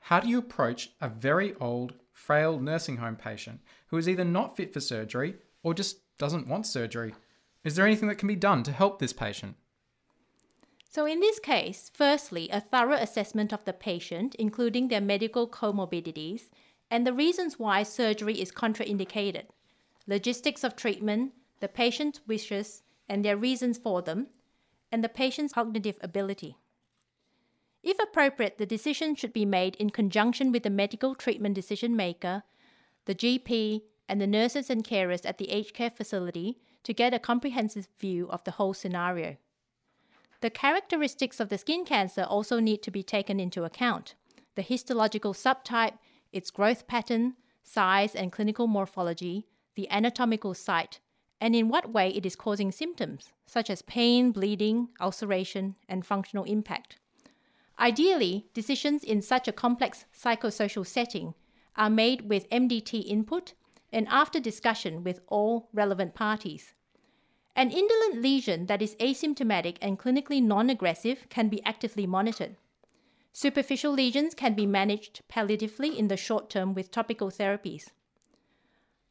How 0.00 0.18
do 0.18 0.28
you 0.28 0.38
approach 0.38 0.92
a 0.98 1.10
very 1.10 1.54
old, 1.60 1.92
frail 2.10 2.58
nursing 2.58 2.96
home 2.96 3.16
patient 3.16 3.60
who 3.88 3.98
is 3.98 4.08
either 4.08 4.24
not 4.24 4.56
fit 4.56 4.72
for 4.72 4.80
surgery 4.80 5.34
or 5.62 5.74
just 5.74 5.98
doesn't 6.16 6.48
want 6.48 6.66
surgery? 6.66 7.14
Is 7.64 7.76
there 7.76 7.84
anything 7.84 8.08
that 8.08 8.16
can 8.16 8.28
be 8.28 8.36
done 8.36 8.62
to 8.62 8.72
help 8.72 8.98
this 8.98 9.12
patient? 9.12 9.56
So, 10.96 11.04
in 11.04 11.20
this 11.20 11.38
case, 11.38 11.90
firstly, 11.92 12.48
a 12.48 12.58
thorough 12.58 12.96
assessment 12.96 13.52
of 13.52 13.62
the 13.66 13.74
patient, 13.74 14.34
including 14.36 14.88
their 14.88 15.02
medical 15.02 15.46
comorbidities 15.46 16.48
and 16.90 17.06
the 17.06 17.12
reasons 17.12 17.58
why 17.58 17.82
surgery 17.82 18.40
is 18.40 18.50
contraindicated, 18.50 19.42
logistics 20.06 20.64
of 20.64 20.74
treatment, 20.74 21.34
the 21.60 21.68
patient's 21.68 22.22
wishes 22.26 22.82
and 23.10 23.22
their 23.22 23.36
reasons 23.36 23.76
for 23.76 24.00
them, 24.00 24.28
and 24.90 25.04
the 25.04 25.10
patient's 25.10 25.52
cognitive 25.52 25.98
ability. 26.00 26.56
If 27.82 27.98
appropriate, 27.98 28.56
the 28.56 28.64
decision 28.64 29.16
should 29.16 29.34
be 29.34 29.44
made 29.44 29.76
in 29.76 29.90
conjunction 29.90 30.50
with 30.50 30.62
the 30.62 30.70
medical 30.70 31.14
treatment 31.14 31.56
decision 31.56 31.94
maker, 31.94 32.42
the 33.04 33.14
GP, 33.14 33.82
and 34.08 34.18
the 34.18 34.26
nurses 34.26 34.70
and 34.70 34.82
carers 34.82 35.26
at 35.26 35.36
the 35.36 35.50
aged 35.50 35.74
care 35.74 35.90
facility 35.90 36.56
to 36.84 36.94
get 36.94 37.12
a 37.12 37.18
comprehensive 37.18 37.86
view 37.98 38.30
of 38.30 38.44
the 38.44 38.52
whole 38.52 38.72
scenario. 38.72 39.36
The 40.40 40.50
characteristics 40.50 41.40
of 41.40 41.48
the 41.48 41.58
skin 41.58 41.84
cancer 41.84 42.22
also 42.22 42.60
need 42.60 42.82
to 42.82 42.90
be 42.90 43.02
taken 43.02 43.40
into 43.40 43.64
account 43.64 44.14
the 44.54 44.62
histological 44.62 45.34
subtype, 45.34 45.98
its 46.32 46.50
growth 46.50 46.86
pattern, 46.86 47.34
size 47.62 48.14
and 48.14 48.32
clinical 48.32 48.66
morphology, 48.66 49.46
the 49.74 49.88
anatomical 49.90 50.54
site, 50.54 51.00
and 51.40 51.54
in 51.54 51.68
what 51.68 51.92
way 51.92 52.08
it 52.08 52.24
is 52.24 52.34
causing 52.34 52.72
symptoms, 52.72 53.32
such 53.46 53.68
as 53.68 53.82
pain, 53.82 54.32
bleeding, 54.32 54.88
ulceration, 54.98 55.76
and 55.88 56.06
functional 56.06 56.44
impact. 56.44 56.96
Ideally, 57.78 58.46
decisions 58.54 59.04
in 59.04 59.20
such 59.20 59.46
a 59.46 59.52
complex 59.52 60.06
psychosocial 60.18 60.86
setting 60.86 61.34
are 61.76 61.90
made 61.90 62.22
with 62.22 62.48
MDT 62.48 63.06
input 63.06 63.52
and 63.92 64.08
after 64.08 64.40
discussion 64.40 65.04
with 65.04 65.20
all 65.28 65.68
relevant 65.74 66.14
parties. 66.14 66.72
An 67.56 67.70
indolent 67.70 68.22
lesion 68.22 68.66
that 68.66 68.82
is 68.82 68.94
asymptomatic 68.96 69.78
and 69.80 69.98
clinically 69.98 70.42
non 70.42 70.70
aggressive 70.70 71.26
can 71.30 71.48
be 71.48 71.64
actively 71.64 72.06
monitored. 72.06 72.56
Superficial 73.32 73.92
lesions 73.92 74.34
can 74.34 74.54
be 74.54 74.66
managed 74.66 75.22
palliatively 75.28 75.96
in 75.96 76.08
the 76.08 76.16
short 76.16 76.48
term 76.50 76.74
with 76.74 76.90
topical 76.90 77.30
therapies. 77.30 77.86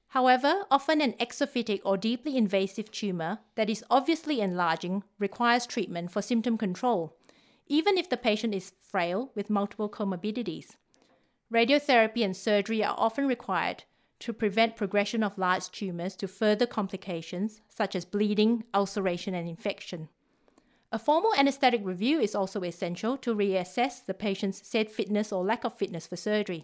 However, 0.10 0.66
often 0.72 1.02
an 1.02 1.14
exophytic 1.14 1.82
or 1.84 1.98
deeply 1.98 2.38
invasive 2.38 2.92
tumor 2.92 3.40
that 3.56 3.70
is 3.70 3.84
obviously 3.90 4.40
enlarging 4.40 5.04
requires 5.20 5.66
treatment 5.66 6.12
for 6.12 6.22
symptom 6.22 6.58
control 6.58 7.18
even 7.68 7.98
if 7.98 8.10
the 8.10 8.18
patient 8.18 8.54
is 8.54 8.74
frail 8.80 9.32
with 9.36 9.50
multiple 9.50 9.90
comorbidities. 9.90 10.76
Radiotherapy 11.52 12.24
and 12.24 12.36
surgery 12.36 12.84
are 12.84 12.96
often 12.98 13.28
required 13.28 13.84
to 14.20 14.34
prevent 14.34 14.78
progression 14.78 15.24
of 15.24 15.38
large 15.38 15.70
tumors 15.72 16.16
to 16.16 16.28
further 16.28 16.66
complications 16.66 17.62
such 17.70 17.96
as 17.96 18.06
bleeding, 18.06 18.64
ulceration, 18.74 19.34
and 19.34 19.48
infection. 19.48 20.10
A 20.92 21.00
formal 21.00 21.34
anesthetic 21.38 21.82
review 21.84 22.20
is 22.20 22.36
also 22.36 22.62
essential 22.62 23.18
to 23.18 23.36
reassess 23.36 24.06
the 24.06 24.14
patient's 24.14 24.66
said 24.66 24.90
fitness 24.90 25.32
or 25.32 25.44
lack 25.44 25.66
of 25.66 25.78
fitness 25.78 26.08
for 26.08 26.16
surgery. 26.16 26.64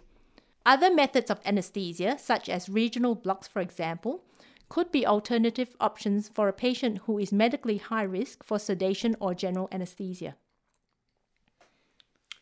Other 0.66 0.94
methods 0.94 1.30
of 1.30 1.42
anesthesia, 1.44 2.18
such 2.20 2.48
as 2.48 2.70
regional 2.70 3.16
blocks, 3.16 3.48
for 3.48 3.62
example, 3.62 4.24
could 4.70 4.92
be 4.92 5.06
alternative 5.06 5.76
options 5.82 6.30
for 6.30 6.48
a 6.48 6.54
patient 6.54 7.00
who 7.00 7.18
is 7.18 7.34
medically 7.34 7.78
high 7.78 8.04
risk 8.04 8.44
for 8.44 8.58
sedation 8.58 9.18
or 9.20 9.34
general 9.34 9.68
anesthesia. 9.72 10.36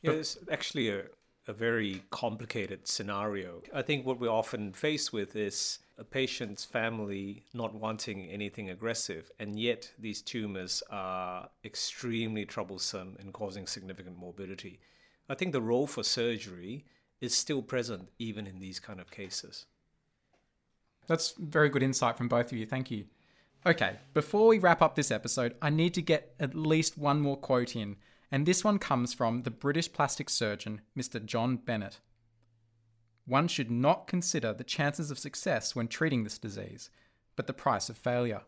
Yeah, 0.02 0.12
it's 0.12 0.38
actually 0.52 0.90
a, 0.90 1.06
a 1.50 1.54
very 1.54 2.04
complicated 2.12 2.88
scenario. 2.88 3.64
I 3.74 3.82
think 3.82 4.06
what 4.06 4.20
we're 4.20 4.30
often 4.30 4.72
faced 4.72 5.12
with 5.12 5.36
is 5.36 5.80
a 5.98 6.04
patient's 6.04 6.64
family 6.64 7.44
not 7.56 7.74
wanting 7.74 8.30
anything 8.30 8.70
aggressive, 8.70 9.32
and 9.40 9.60
yet 9.60 9.92
these 9.98 10.22
tumors 10.22 10.84
are 10.92 11.50
extremely 11.66 12.46
troublesome 12.46 13.18
and 13.20 13.34
causing 13.34 13.66
significant 13.66 14.16
morbidity. 14.16 14.80
I 15.28 15.34
think 15.34 15.52
the 15.52 15.62
role 15.62 15.88
for 15.88 16.04
surgery 16.04 16.86
is 17.20 17.34
still 17.34 17.64
present 17.64 18.10
even 18.20 18.46
in 18.46 18.60
these 18.60 18.80
kind 18.80 19.00
of 19.00 19.10
cases. 19.10 19.66
That's 21.08 21.34
very 21.40 21.70
good 21.70 21.82
insight 21.82 22.16
from 22.16 22.28
both 22.28 22.52
of 22.52 22.60
you. 22.60 22.68
Thank 22.68 22.92
you. 22.92 23.06
Okay, 23.66 23.96
before 24.14 24.48
we 24.48 24.60
wrap 24.60 24.84
up 24.84 24.94
this 24.94 25.10
episode, 25.10 25.56
I 25.64 25.72
need 25.72 25.96
to 25.96 26.02
get 26.04 26.36
at 26.40 26.54
least 26.54 26.96
one 26.96 27.20
more 27.20 27.38
quote 27.38 27.76
in, 27.76 27.98
and 28.32 28.46
this 28.46 28.64
one 28.64 28.80
comes 28.80 29.14
from 29.14 29.44
the 29.44 29.52
British 29.52 29.92
plastic 29.92 30.30
surgeon, 30.30 30.82
Mr. 30.98 31.24
John 31.24 31.58
Bennett. 31.58 32.00
One 33.26 33.48
should 33.48 33.72
not 33.72 34.08
consider 34.08 34.54
the 34.54 34.64
chances 34.64 35.12
of 35.12 35.20
success 35.20 35.76
when 35.76 35.88
treating 35.88 36.24
this 36.24 36.38
disease, 36.38 36.90
but 37.36 37.48
the 37.48 37.54
price 37.54 37.90
of 37.90 37.98
failure. 37.98 38.42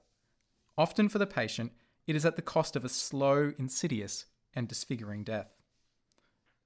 Often 0.78 1.10
for 1.10 1.20
the 1.20 1.28
patient, 1.28 1.72
it 2.08 2.16
is 2.16 2.26
at 2.26 2.36
the 2.36 2.42
cost 2.42 2.76
of 2.76 2.84
a 2.84 2.90
slow, 2.90 3.54
insidious, 3.58 4.26
and 4.56 4.68
disfiguring 4.68 5.24
death. 5.24 5.54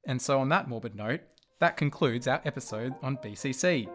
And 0.06 0.21
so, 0.21 0.39
on 0.39 0.49
that 0.49 0.67
morbid 0.67 0.95
note, 0.95 1.21
that 1.60 1.78
concludes 1.78 2.28
our 2.28 2.41
episode 2.45 2.93
on 3.01 3.17
BCC. 3.17 3.89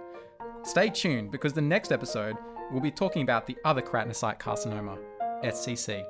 Stay 0.62 0.90
tuned 0.90 1.30
because 1.30 1.52
the 1.52 1.60
next 1.60 1.92
episode 1.92 2.36
we'll 2.70 2.80
be 2.80 2.90
talking 2.90 3.22
about 3.22 3.46
the 3.46 3.56
other 3.64 3.82
keratinocyte 3.82 4.38
carcinoma, 4.38 4.98
SCC. 5.44 6.04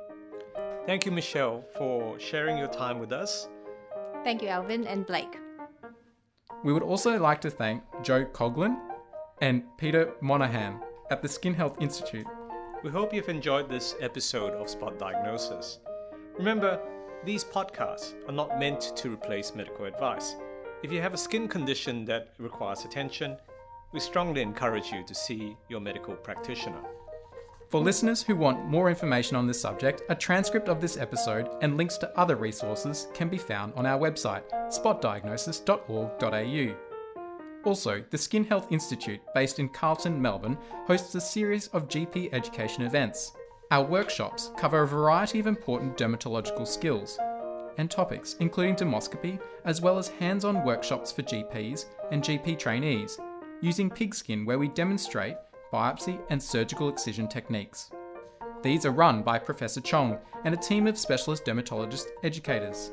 Thank 0.85 1.05
you, 1.05 1.11
Michelle, 1.11 1.63
for 1.77 2.19
sharing 2.19 2.57
your 2.57 2.67
time 2.67 2.97
with 2.99 3.11
us. 3.11 3.47
Thank 4.23 4.41
you, 4.41 4.47
Alvin 4.47 4.87
and 4.87 5.05
Blake. 5.05 5.37
We 6.63 6.73
would 6.73 6.81
also 6.83 7.19
like 7.19 7.39
to 7.41 7.51
thank 7.51 7.83
Joe 8.01 8.25
Coughlin 8.25 8.79
and 9.41 9.63
Peter 9.77 10.13
Monahan 10.21 10.79
at 11.11 11.21
the 11.21 11.27
Skin 11.27 11.53
Health 11.53 11.77
Institute. 11.79 12.25
We 12.83 12.89
hope 12.89 13.13
you've 13.13 13.29
enjoyed 13.29 13.69
this 13.69 13.95
episode 14.01 14.53
of 14.53 14.69
Spot 14.69 14.97
Diagnosis. 14.97 15.79
Remember, 16.37 16.79
these 17.25 17.43
podcasts 17.43 18.15
are 18.27 18.33
not 18.33 18.57
meant 18.59 18.93
to 18.95 19.13
replace 19.13 19.53
medical 19.53 19.85
advice. 19.85 20.35
If 20.81 20.91
you 20.91 20.99
have 20.99 21.13
a 21.13 21.17
skin 21.17 21.47
condition 21.47 22.05
that 22.05 22.33
requires 22.39 22.85
attention, 22.85 23.37
we 23.91 23.99
strongly 23.99 24.41
encourage 24.41 24.91
you 24.91 25.03
to 25.03 25.13
see 25.13 25.55
your 25.69 25.79
medical 25.79 26.15
practitioner. 26.15 26.81
For 27.71 27.79
listeners 27.79 28.21
who 28.21 28.35
want 28.35 28.67
more 28.67 28.89
information 28.89 29.37
on 29.37 29.47
this 29.47 29.61
subject, 29.61 30.01
a 30.09 30.15
transcript 30.15 30.67
of 30.67 30.81
this 30.81 30.97
episode 30.97 31.47
and 31.61 31.77
links 31.77 31.97
to 31.99 32.19
other 32.19 32.35
resources 32.35 33.07
can 33.13 33.29
be 33.29 33.37
found 33.37 33.71
on 33.75 33.85
our 33.85 33.97
website, 33.97 34.43
spotdiagnosis.org.au. 34.67 36.75
Also, 37.63 38.03
the 38.09 38.17
Skin 38.17 38.43
Health 38.43 38.67
Institute, 38.71 39.21
based 39.33 39.59
in 39.59 39.69
Carlton, 39.69 40.21
Melbourne, 40.21 40.57
hosts 40.85 41.15
a 41.15 41.21
series 41.21 41.67
of 41.67 41.87
GP 41.87 42.33
education 42.33 42.83
events. 42.83 43.31
Our 43.71 43.85
workshops 43.85 44.51
cover 44.57 44.81
a 44.81 44.87
variety 44.87 45.39
of 45.39 45.47
important 45.47 45.95
dermatological 45.95 46.67
skills 46.67 47.17
and 47.77 47.89
topics, 47.89 48.35
including 48.41 48.75
dermoscopy, 48.75 49.39
as 49.63 49.79
well 49.79 49.97
as 49.97 50.09
hands 50.09 50.43
on 50.43 50.65
workshops 50.65 51.13
for 51.13 51.21
GPs 51.21 51.85
and 52.11 52.21
GP 52.21 52.59
trainees, 52.59 53.17
using 53.61 53.89
pigskin 53.89 54.43
where 54.43 54.59
we 54.59 54.67
demonstrate 54.67 55.37
biopsy, 55.71 56.19
and 56.29 56.41
surgical 56.41 56.89
excision 56.89 57.27
techniques. 57.27 57.91
These 58.61 58.85
are 58.85 58.91
run 58.91 59.23
by 59.23 59.39
Professor 59.39 59.81
Chong 59.81 60.19
and 60.43 60.53
a 60.53 60.57
team 60.57 60.85
of 60.87 60.97
specialist 60.97 61.45
dermatologist 61.45 62.09
educators. 62.23 62.91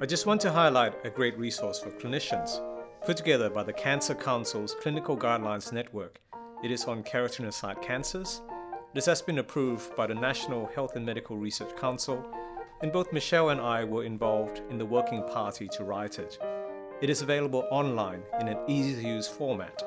I 0.00 0.06
just 0.06 0.26
want 0.26 0.40
to 0.40 0.50
highlight 0.50 0.94
a 1.04 1.10
great 1.10 1.38
resource 1.38 1.78
for 1.78 1.90
clinicians, 1.90 2.60
put 3.06 3.16
together 3.16 3.48
by 3.48 3.62
the 3.62 3.72
Cancer 3.72 4.14
Council's 4.14 4.74
Clinical 4.80 5.16
Guidelines 5.16 5.72
Network. 5.72 6.20
It 6.64 6.70
is 6.70 6.84
on 6.86 7.04
keratinocyte 7.04 7.80
cancers. 7.80 8.42
This 8.92 9.06
has 9.06 9.22
been 9.22 9.38
approved 9.38 9.94
by 9.94 10.06
the 10.06 10.14
National 10.14 10.66
Health 10.74 10.96
and 10.96 11.06
Medical 11.06 11.36
Research 11.36 11.76
Council, 11.76 12.26
and 12.82 12.92
both 12.92 13.12
Michelle 13.12 13.50
and 13.50 13.60
I 13.60 13.84
were 13.84 14.04
involved 14.04 14.62
in 14.70 14.78
the 14.78 14.86
working 14.86 15.22
party 15.28 15.68
to 15.68 15.84
write 15.84 16.18
it. 16.18 16.38
It 17.00 17.10
is 17.10 17.22
available 17.22 17.66
online 17.70 18.22
in 18.40 18.48
an 18.48 18.58
easy 18.66 19.00
to 19.00 19.08
use 19.08 19.28
format 19.28 19.82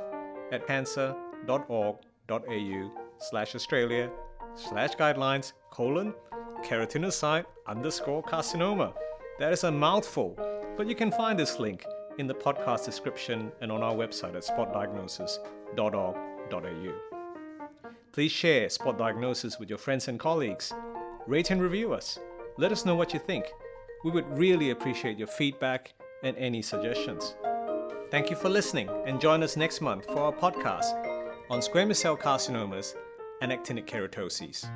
at 0.52 0.68
cancer 0.68 1.16
keratinocyte.org.au 1.46 2.92
slash 3.20 3.56
Australia 3.56 4.12
slash 4.56 4.96
guidelines 4.96 5.54
colon 5.72 6.14
keratinocyte 6.64 7.46
underscore 7.68 8.24
carcinoma. 8.24 8.94
That 9.40 9.54
is 9.54 9.64
a 9.64 9.72
mouthful, 9.72 10.36
but 10.76 10.88
you 10.88 10.96
can 10.96 11.12
find 11.12 11.38
this 11.38 11.60
link 11.60 11.86
in 12.18 12.26
the 12.26 12.34
podcast 12.34 12.86
description 12.86 13.52
and 13.62 13.72
on 13.72 13.84
our 13.84 13.94
website 13.94 14.36
at 14.36 14.44
spotdiagnosis.org.au. 14.44 16.94
Please 18.12 18.32
share 18.32 18.68
Spot 18.70 18.98
Diagnosis 18.98 19.60
with 19.60 19.70
your 19.70 19.78
friends 19.78 20.08
and 20.08 20.20
colleagues. 20.20 20.74
Rate 21.28 21.52
and 21.52 21.62
review 21.62 21.94
us. 21.94 22.18
Let 22.58 22.72
us 22.72 22.86
know 22.86 22.96
what 22.96 23.14
you 23.14 23.20
think. 23.20 23.46
We 24.04 24.10
would 24.10 24.26
really 24.38 24.72
appreciate 24.72 25.20
your 25.20 25.28
feedback 25.28 25.94
and 26.24 26.36
any 26.38 26.64
suggestions. 26.64 27.36
Thank 28.10 28.32
you 28.32 28.36
for 28.36 28.50
listening 28.50 28.90
and 29.06 29.22
join 29.22 29.44
us 29.44 29.56
next 29.56 29.82
month 29.82 30.08
for 30.08 30.18
our 30.20 30.34
podcast 30.34 31.07
on 31.50 31.60
squamous 31.60 31.98
cell 31.98 32.18
carcinomas 32.18 32.96
and 33.42 33.52
actinic 33.52 33.86
keratoses. 33.86 34.70